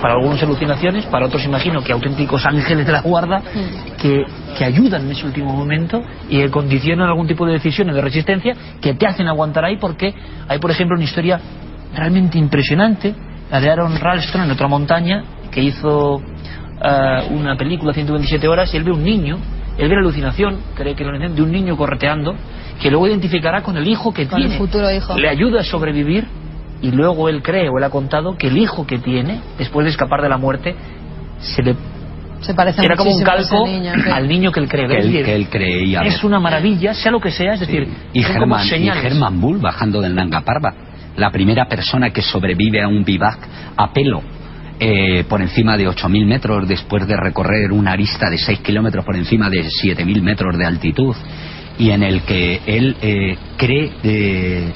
para 0.00 0.14
algunos 0.14 0.42
alucinaciones, 0.42 1.06
para 1.06 1.26
otros 1.26 1.44
imagino 1.44 1.82
que 1.82 1.92
auténticos 1.92 2.44
ángeles 2.46 2.86
de 2.86 2.92
la 2.92 3.02
guarda 3.02 3.42
que, 4.00 4.24
que 4.56 4.64
ayudan 4.64 5.02
en 5.02 5.12
ese 5.12 5.26
último 5.26 5.52
momento 5.52 6.02
y 6.28 6.38
que 6.38 6.50
condicionan 6.50 7.08
algún 7.08 7.26
tipo 7.26 7.44
de 7.46 7.54
decisiones 7.54 7.94
de 7.94 8.00
resistencia 8.00 8.54
que 8.80 8.94
te 8.94 9.06
hacen 9.06 9.26
aguantar 9.26 9.64
ahí 9.64 9.76
porque 9.76 10.14
hay, 10.46 10.58
por 10.58 10.70
ejemplo, 10.70 10.96
una 10.96 11.04
historia 11.04 11.40
realmente 11.94 12.38
impresionante 12.38 13.14
la 13.50 13.60
de 13.60 13.70
Aaron 13.70 13.98
Ralston 13.98 14.42
en 14.42 14.50
otra 14.50 14.68
montaña, 14.68 15.24
que 15.50 15.62
hizo 15.62 16.20
eh, 16.82 17.28
una 17.30 17.56
película 17.56 17.92
127 17.92 18.46
horas 18.48 18.72
y 18.74 18.76
él 18.76 18.84
ve 18.84 18.92
un 18.92 19.02
niño, 19.02 19.38
él 19.76 19.88
ve 19.88 19.94
la 19.94 20.00
alucinación, 20.00 20.58
cree 20.74 20.94
que 20.94 21.04
lo 21.04 21.16
de 21.18 21.42
un 21.42 21.52
niño 21.52 21.76
correteando, 21.76 22.34
que 22.80 22.90
luego 22.90 23.06
identificará 23.06 23.62
con 23.62 23.76
el 23.76 23.88
hijo 23.88 24.12
que 24.12 24.26
tiene. 24.26 24.52
El 24.52 24.58
futuro 24.58 24.90
hijo. 24.90 25.16
Le 25.16 25.28
ayuda 25.28 25.60
a 25.60 25.64
sobrevivir 25.64 26.26
y 26.82 26.90
luego 26.90 27.28
él 27.28 27.42
cree 27.42 27.68
o 27.68 27.78
él 27.78 27.84
ha 27.84 27.90
contado 27.90 28.36
que 28.36 28.48
el 28.48 28.58
hijo 28.58 28.86
que 28.86 28.98
tiene, 28.98 29.40
después 29.56 29.84
de 29.84 29.90
escapar 29.90 30.22
de 30.22 30.28
la 30.28 30.36
muerte, 30.36 30.76
se 31.40 31.62
le 31.62 31.76
se 32.40 32.54
parece 32.54 32.84
era 32.84 32.94
como 32.94 33.10
un 33.10 33.22
calco 33.24 33.66
al 34.12 34.28
niño 34.28 34.52
que 34.52 34.60
él 34.60 34.68
cree. 34.68 34.86
Que 34.86 35.34
él, 35.34 35.48
creía. 35.48 36.02
Es 36.02 36.22
una 36.22 36.38
maravilla, 36.38 36.94
sea 36.94 37.10
lo 37.10 37.20
que 37.20 37.32
sea, 37.32 37.54
es 37.54 37.60
decir, 37.60 37.88
y, 38.12 38.22
Germán, 38.22 38.64
y 38.64 38.88
Germán 38.90 39.40
Bull 39.40 39.58
bajando 39.58 40.00
del 40.00 40.14
Nanga 40.14 40.42
Parva 40.42 40.72
la 41.18 41.30
primera 41.30 41.66
persona 41.66 42.10
que 42.10 42.22
sobrevive 42.22 42.80
a 42.80 42.88
un 42.88 43.04
vivac 43.04 43.38
a 43.76 43.92
pelo 43.92 44.22
eh, 44.80 45.24
por 45.28 45.42
encima 45.42 45.76
de 45.76 45.88
8.000 45.88 46.26
metros 46.26 46.68
después 46.68 47.06
de 47.06 47.16
recorrer 47.16 47.72
una 47.72 47.92
arista 47.92 48.30
de 48.30 48.38
6 48.38 48.60
kilómetros 48.60 49.04
por 49.04 49.16
encima 49.16 49.50
de 49.50 49.64
7.000 49.64 50.22
metros 50.22 50.56
de 50.56 50.64
altitud 50.64 51.16
y 51.76 51.90
en 51.90 52.04
el 52.04 52.22
que 52.22 52.60
él 52.64 52.96
eh, 53.02 53.36
cree 53.56 53.92
eh, 54.04 54.72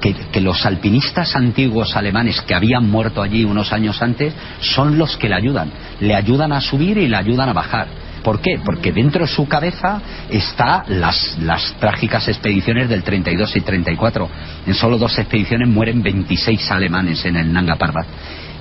que, 0.00 0.14
que, 0.32 0.40
los 0.40 0.64
alpinistas 0.66 1.36
antiguos 1.36 1.96
alemanes 1.96 2.40
que 2.40 2.54
habían 2.54 2.88
muerto 2.88 3.22
allí 3.22 3.44
unos 3.44 3.72
años 3.72 4.00
antes 4.02 4.34
son 4.60 4.98
los 4.98 5.16
que 5.16 5.28
le 5.28 5.34
ayudan. 5.34 5.70
Le 6.00 6.14
ayudan 6.14 6.52
a 6.52 6.60
subir 6.60 6.98
y 6.98 7.08
le 7.08 7.16
ayudan 7.16 7.48
a 7.48 7.52
bajar 7.52 8.05
¿Por 8.26 8.40
qué? 8.40 8.58
Porque 8.58 8.90
dentro 8.90 9.24
de 9.24 9.28
su 9.28 9.46
cabeza 9.46 10.02
está 10.28 10.82
las, 10.88 11.38
las 11.42 11.76
trágicas 11.78 12.26
expediciones 12.26 12.88
del 12.88 13.04
32 13.04 13.54
y 13.54 13.60
34. 13.60 14.28
En 14.66 14.74
solo 14.74 14.98
dos 14.98 15.16
expediciones 15.16 15.68
mueren 15.68 16.02
26 16.02 16.68
alemanes 16.72 17.24
en 17.24 17.36
el 17.36 17.52
Nanga 17.52 17.76
Parbat. 17.76 18.06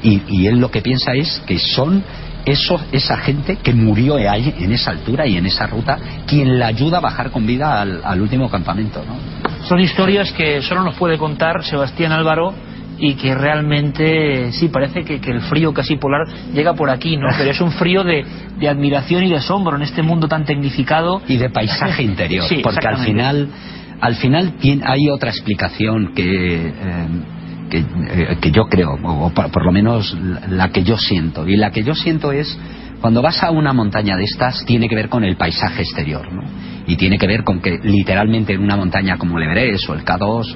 Y, 0.04 0.46
él 0.46 0.60
lo 0.60 0.70
que 0.70 0.84
piensa 0.84 1.14
es 1.16 1.42
que 1.48 1.58
son 1.58 2.04
eso, 2.46 2.80
esa 2.92 3.18
gente 3.18 3.56
que 3.56 3.74
murió 3.74 4.20
en 4.20 4.72
esa 4.72 4.92
altura 4.92 5.26
y 5.26 5.36
en 5.36 5.48
esa 5.48 5.66
ruta 5.66 5.98
quien 6.28 6.60
le 6.60 6.64
ayuda 6.64 7.00
a 7.00 7.02
bajar 7.02 7.32
con 7.32 7.48
vida 7.48 7.82
al, 7.82 8.02
al 8.06 8.22
último 8.22 8.52
campamento. 8.52 9.04
¿no? 9.04 9.16
Son 9.68 9.80
historias 9.80 10.32
que 10.34 10.62
solo 10.62 10.84
nos 10.84 10.94
puede 10.94 11.18
contar 11.18 11.64
Sebastián 11.64 12.12
Álvaro 12.12 12.54
y 12.98 13.16
que 13.16 13.36
realmente 13.36 14.52
sí 14.54 14.70
parece 14.70 15.04
que, 15.04 15.20
el 15.30 15.42
frío 15.42 15.74
casi 15.74 15.98
polar 15.98 16.28
llega 16.54 16.74
por 16.74 16.90
aquí 16.90 17.18
no 17.18 17.28
pero 17.38 17.52
es 17.52 17.62
un 17.62 17.72
frío 17.72 18.04
de, 18.04 18.26
admiración 18.68 19.24
y 19.24 19.30
de 19.30 19.38
asombro 19.38 19.76
en 19.76 19.84
este 19.84 20.02
mundo 20.02 20.28
tan 20.28 20.46
tecnificado. 20.46 21.22
Y 21.28 21.38
de 21.38 21.50
paisaje 21.50 22.04
interior 22.04 22.46
porque 22.64 22.88
al 22.88 22.98
final 23.00 23.50
al 24.02 24.16
final 24.16 24.54
hay 24.84 25.10
otra 25.10 25.30
explicación 25.30 26.14
que 26.14 26.68
eh, 26.68 27.08
eh, 27.72 28.38
que, 28.40 28.52
yo 28.52 28.66
creo 28.66 28.94
o 29.04 29.30
por, 29.32 29.66
lo 29.66 29.72
menos 29.72 30.16
la 30.50 30.70
que 30.70 30.84
yo 30.84 30.98
siento. 30.98 31.48
Y 31.48 31.58
la 31.58 31.72
que 31.72 31.84
yo 31.84 31.96
siento 31.96 32.32
es 32.32 32.58
cuando 33.02 33.22
vas 33.22 33.44
a 33.44 33.52
una 33.52 33.74
montaña 33.74 34.16
de 34.16 34.24
estas 34.24 34.66
tiene 34.66 34.88
que 34.88 34.96
ver 34.96 35.10
con 35.10 35.24
el 35.24 35.36
paisaje 35.36 35.82
exterior 35.82 36.32
¿no? 36.32 36.44
y 36.88 36.96
tiene 36.96 37.18
que 37.18 37.28
ver 37.28 37.44
con 37.44 37.62
que 37.62 37.80
literalmente 37.84 38.54
en 38.54 38.62
una 38.62 38.78
montaña 38.78 39.18
como 39.18 39.38
el 39.38 39.44
Everest 39.44 39.90
o 39.90 39.94
el 39.94 40.06
K2 40.06 40.56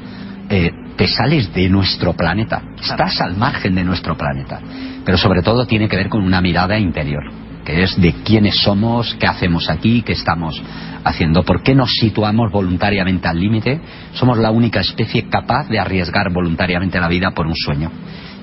eh, 0.49 0.71
te 0.99 1.07
sales 1.07 1.53
de 1.53 1.69
nuestro 1.69 2.11
planeta, 2.11 2.61
estás 2.77 3.21
al 3.21 3.37
margen 3.37 3.73
de 3.73 3.85
nuestro 3.85 4.17
planeta, 4.17 4.59
pero 5.05 5.17
sobre 5.17 5.41
todo 5.41 5.65
tiene 5.65 5.87
que 5.87 5.95
ver 5.95 6.09
con 6.09 6.21
una 6.21 6.41
mirada 6.41 6.77
interior, 6.77 7.23
que 7.63 7.83
es 7.83 7.95
de 8.01 8.15
quiénes 8.15 8.57
somos, 8.57 9.15
qué 9.17 9.25
hacemos 9.25 9.69
aquí, 9.69 10.01
qué 10.01 10.11
estamos 10.11 10.61
haciendo, 11.05 11.43
por 11.43 11.63
qué 11.63 11.73
nos 11.73 11.89
situamos 11.93 12.51
voluntariamente 12.51 13.29
al 13.29 13.39
límite, 13.39 13.79
somos 14.11 14.39
la 14.39 14.51
única 14.51 14.81
especie 14.81 15.29
capaz 15.29 15.69
de 15.69 15.79
arriesgar 15.79 16.33
voluntariamente 16.33 16.99
la 16.99 17.07
vida 17.07 17.31
por 17.31 17.47
un 17.47 17.55
sueño, 17.55 17.89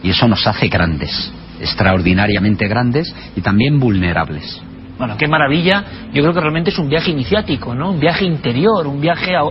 y 0.03 0.09
eso 0.09 0.27
nos 0.27 0.47
hace 0.47 0.69
grandes, 0.69 1.31
extraordinariamente 1.61 2.69
grandes 2.69 3.15
y 3.37 3.43
también 3.43 3.79
vulnerables. 3.79 4.63
Bueno, 4.97 5.19
qué 5.19 5.29
maravilla. 5.29 6.09
Yo 6.15 6.23
creo 6.23 6.33
que 6.33 6.41
realmente 6.41 6.71
es 6.71 6.79
un 6.79 6.89
viaje 6.89 7.11
iniciático, 7.11 7.75
¿no? 7.75 7.91
Un 7.91 8.01
viaje 8.01 8.25
interior, 8.25 8.87
un 8.87 8.99
viaje 8.99 9.37
a, 9.37 9.43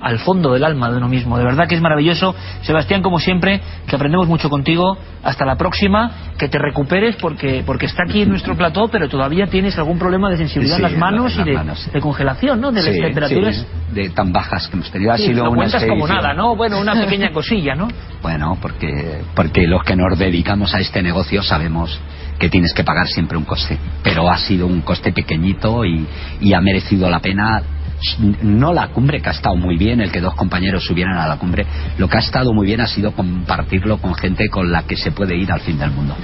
al 0.00 0.18
fondo 0.18 0.52
del 0.52 0.64
alma 0.64 0.90
de 0.90 0.98
uno 0.98 1.08
mismo. 1.08 1.38
De 1.38 1.44
verdad 1.44 1.66
que 1.68 1.74
es 1.74 1.80
maravilloso. 1.80 2.34
Sebastián, 2.62 3.02
como 3.02 3.18
siempre, 3.18 3.60
que 3.86 3.96
aprendemos 3.96 4.28
mucho 4.28 4.50
contigo. 4.50 4.96
Hasta 5.22 5.44
la 5.44 5.56
próxima, 5.56 6.32
que 6.38 6.48
te 6.48 6.58
recuperes 6.58 7.16
porque, 7.16 7.64
porque 7.66 7.86
está 7.86 8.04
aquí 8.08 8.22
en 8.22 8.28
nuestro 8.28 8.56
plató, 8.56 8.88
pero 8.88 9.08
todavía 9.08 9.48
tienes 9.48 9.76
algún 9.76 9.98
problema 9.98 10.30
de 10.30 10.36
sensibilidad 10.36 10.76
en 10.76 10.82
las 10.82 10.96
manos 10.96 11.36
y 11.36 11.42
de, 11.42 12.00
congelación, 12.00 12.60
¿no? 12.60 12.70
De 12.70 12.82
las 12.82 12.94
temperaturas. 12.94 13.66
de 13.92 14.10
tan 14.10 14.32
bajas 14.32 14.68
que 14.68 14.76
hemos 14.76 14.90
tenido. 14.90 15.12
Ha 15.12 15.18
sido 15.18 15.44
una 15.50 15.56
cuentas 15.56 15.84
como 15.84 16.06
nada, 16.06 16.32
¿no? 16.32 16.54
Bueno, 16.54 16.78
una 16.78 16.94
pequeña 16.94 17.30
cosilla, 17.32 17.74
¿no? 17.74 17.88
Bueno, 18.22 18.56
porque, 18.60 19.22
porque 19.34 19.66
los 19.66 19.82
que 19.82 19.96
nos 19.96 20.16
dedicamos 20.16 20.74
a 20.74 20.78
este 20.78 21.02
negocio 21.02 21.42
sabemos 21.42 21.98
que 22.38 22.48
tienes 22.48 22.72
que 22.72 22.84
pagar 22.84 23.08
siempre 23.08 23.36
un 23.36 23.44
coste. 23.44 23.78
Pero 24.02 24.30
ha 24.30 24.36
sido 24.38 24.66
un 24.66 24.82
coste 24.82 25.12
pequeñito 25.12 25.84
y, 25.84 26.06
y 26.40 26.52
ha 26.52 26.60
merecido 26.60 27.08
la 27.10 27.20
pena 27.20 27.62
no 28.42 28.72
la 28.72 28.88
cumbre, 28.88 29.20
que 29.20 29.28
ha 29.28 29.32
estado 29.32 29.56
muy 29.56 29.76
bien, 29.76 30.00
el 30.00 30.10
que 30.10 30.20
dos 30.20 30.34
compañeros 30.34 30.84
subieran 30.84 31.16
a 31.18 31.26
la 31.26 31.36
cumbre, 31.36 31.66
lo 31.98 32.08
que 32.08 32.16
ha 32.16 32.20
estado 32.20 32.52
muy 32.52 32.66
bien 32.66 32.80
ha 32.80 32.86
sido 32.86 33.12
compartirlo 33.12 33.98
con 33.98 34.14
gente 34.14 34.48
con 34.48 34.70
la 34.70 34.82
que 34.82 34.96
se 34.96 35.12
puede 35.12 35.36
ir 35.36 35.50
al 35.50 35.60
fin 35.60 35.78
del 35.78 35.90
mundo. 35.90 36.14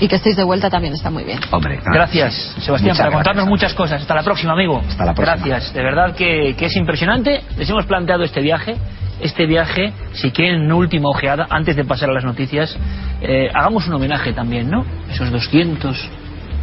Y 0.00 0.08
que 0.08 0.16
estéis 0.16 0.36
de 0.36 0.44
vuelta 0.44 0.68
también 0.68 0.92
está 0.94 1.10
muy 1.10 1.24
bien. 1.24 1.38
Hombre, 1.50 1.80
gracias, 1.84 2.34
Sebastián, 2.58 2.96
por 2.96 3.12
contarnos 3.12 3.46
muchas 3.46 3.74
cosas. 3.74 4.02
Hasta 4.02 4.14
la 4.14 4.22
próxima, 4.22 4.52
amigo. 4.52 4.82
Hasta 4.86 5.04
la 5.04 5.14
próxima. 5.14 5.46
Gracias, 5.46 5.72
de 5.72 5.82
verdad 5.82 6.14
que, 6.14 6.50
es 6.58 6.76
impresionante. 6.76 7.42
Les 7.56 7.68
hemos 7.70 7.86
planteado 7.86 8.24
este 8.24 8.40
viaje. 8.40 8.76
Este 9.20 9.46
viaje, 9.46 9.92
si 10.12 10.32
quieren 10.32 10.62
una 10.62 10.74
última 10.74 11.08
ojeada, 11.08 11.46
antes 11.48 11.76
de 11.76 11.84
pasar 11.84 12.10
a 12.10 12.12
las 12.12 12.24
noticias, 12.24 12.76
eh, 13.22 13.48
hagamos 13.54 13.86
un 13.86 13.94
homenaje 13.94 14.32
también, 14.32 14.68
¿no? 14.68 14.84
Esos 15.08 15.30
200 15.30 16.10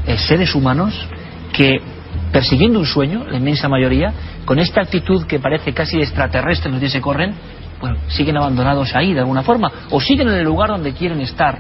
eh, 0.06 0.18
seres 0.18 0.54
humanos 0.54 1.08
que 1.54 1.80
persiguiendo 2.32 2.80
un 2.80 2.86
sueño, 2.86 3.26
la 3.26 3.38
inmensa 3.38 3.68
mayoría, 3.68 4.14
con 4.46 4.60
esta 4.60 4.82
actitud 4.82 5.26
que 5.26 5.40
parece 5.40 5.74
casi 5.74 5.98
extraterrestre 5.98 6.72
los 6.72 6.80
días 6.80 6.94
se 6.94 7.02
corren, 7.02 7.34
bueno, 7.80 7.98
siguen 8.08 8.38
abandonados 8.38 8.96
ahí 8.96 9.14
de 9.14 9.20
alguna 9.20 9.44
forma, 9.44 9.72
o 9.90 10.00
siguen 10.00 10.28
en 10.30 10.36
el 10.36 10.46
lugar 10.46 10.70
donde 10.70 10.94
quieren 10.94 11.20
estar, 11.22 11.60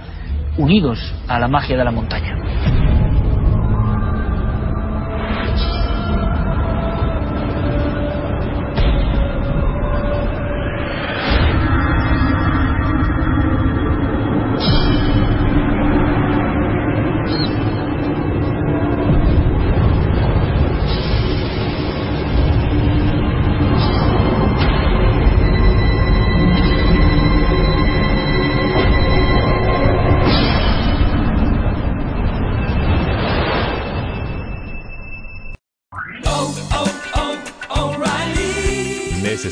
unidos 0.57 1.13
a 1.27 1.39
la 1.39 1.47
magia 1.47 1.77
de 1.77 1.83
la 1.83 1.91
montaña. 1.91 2.90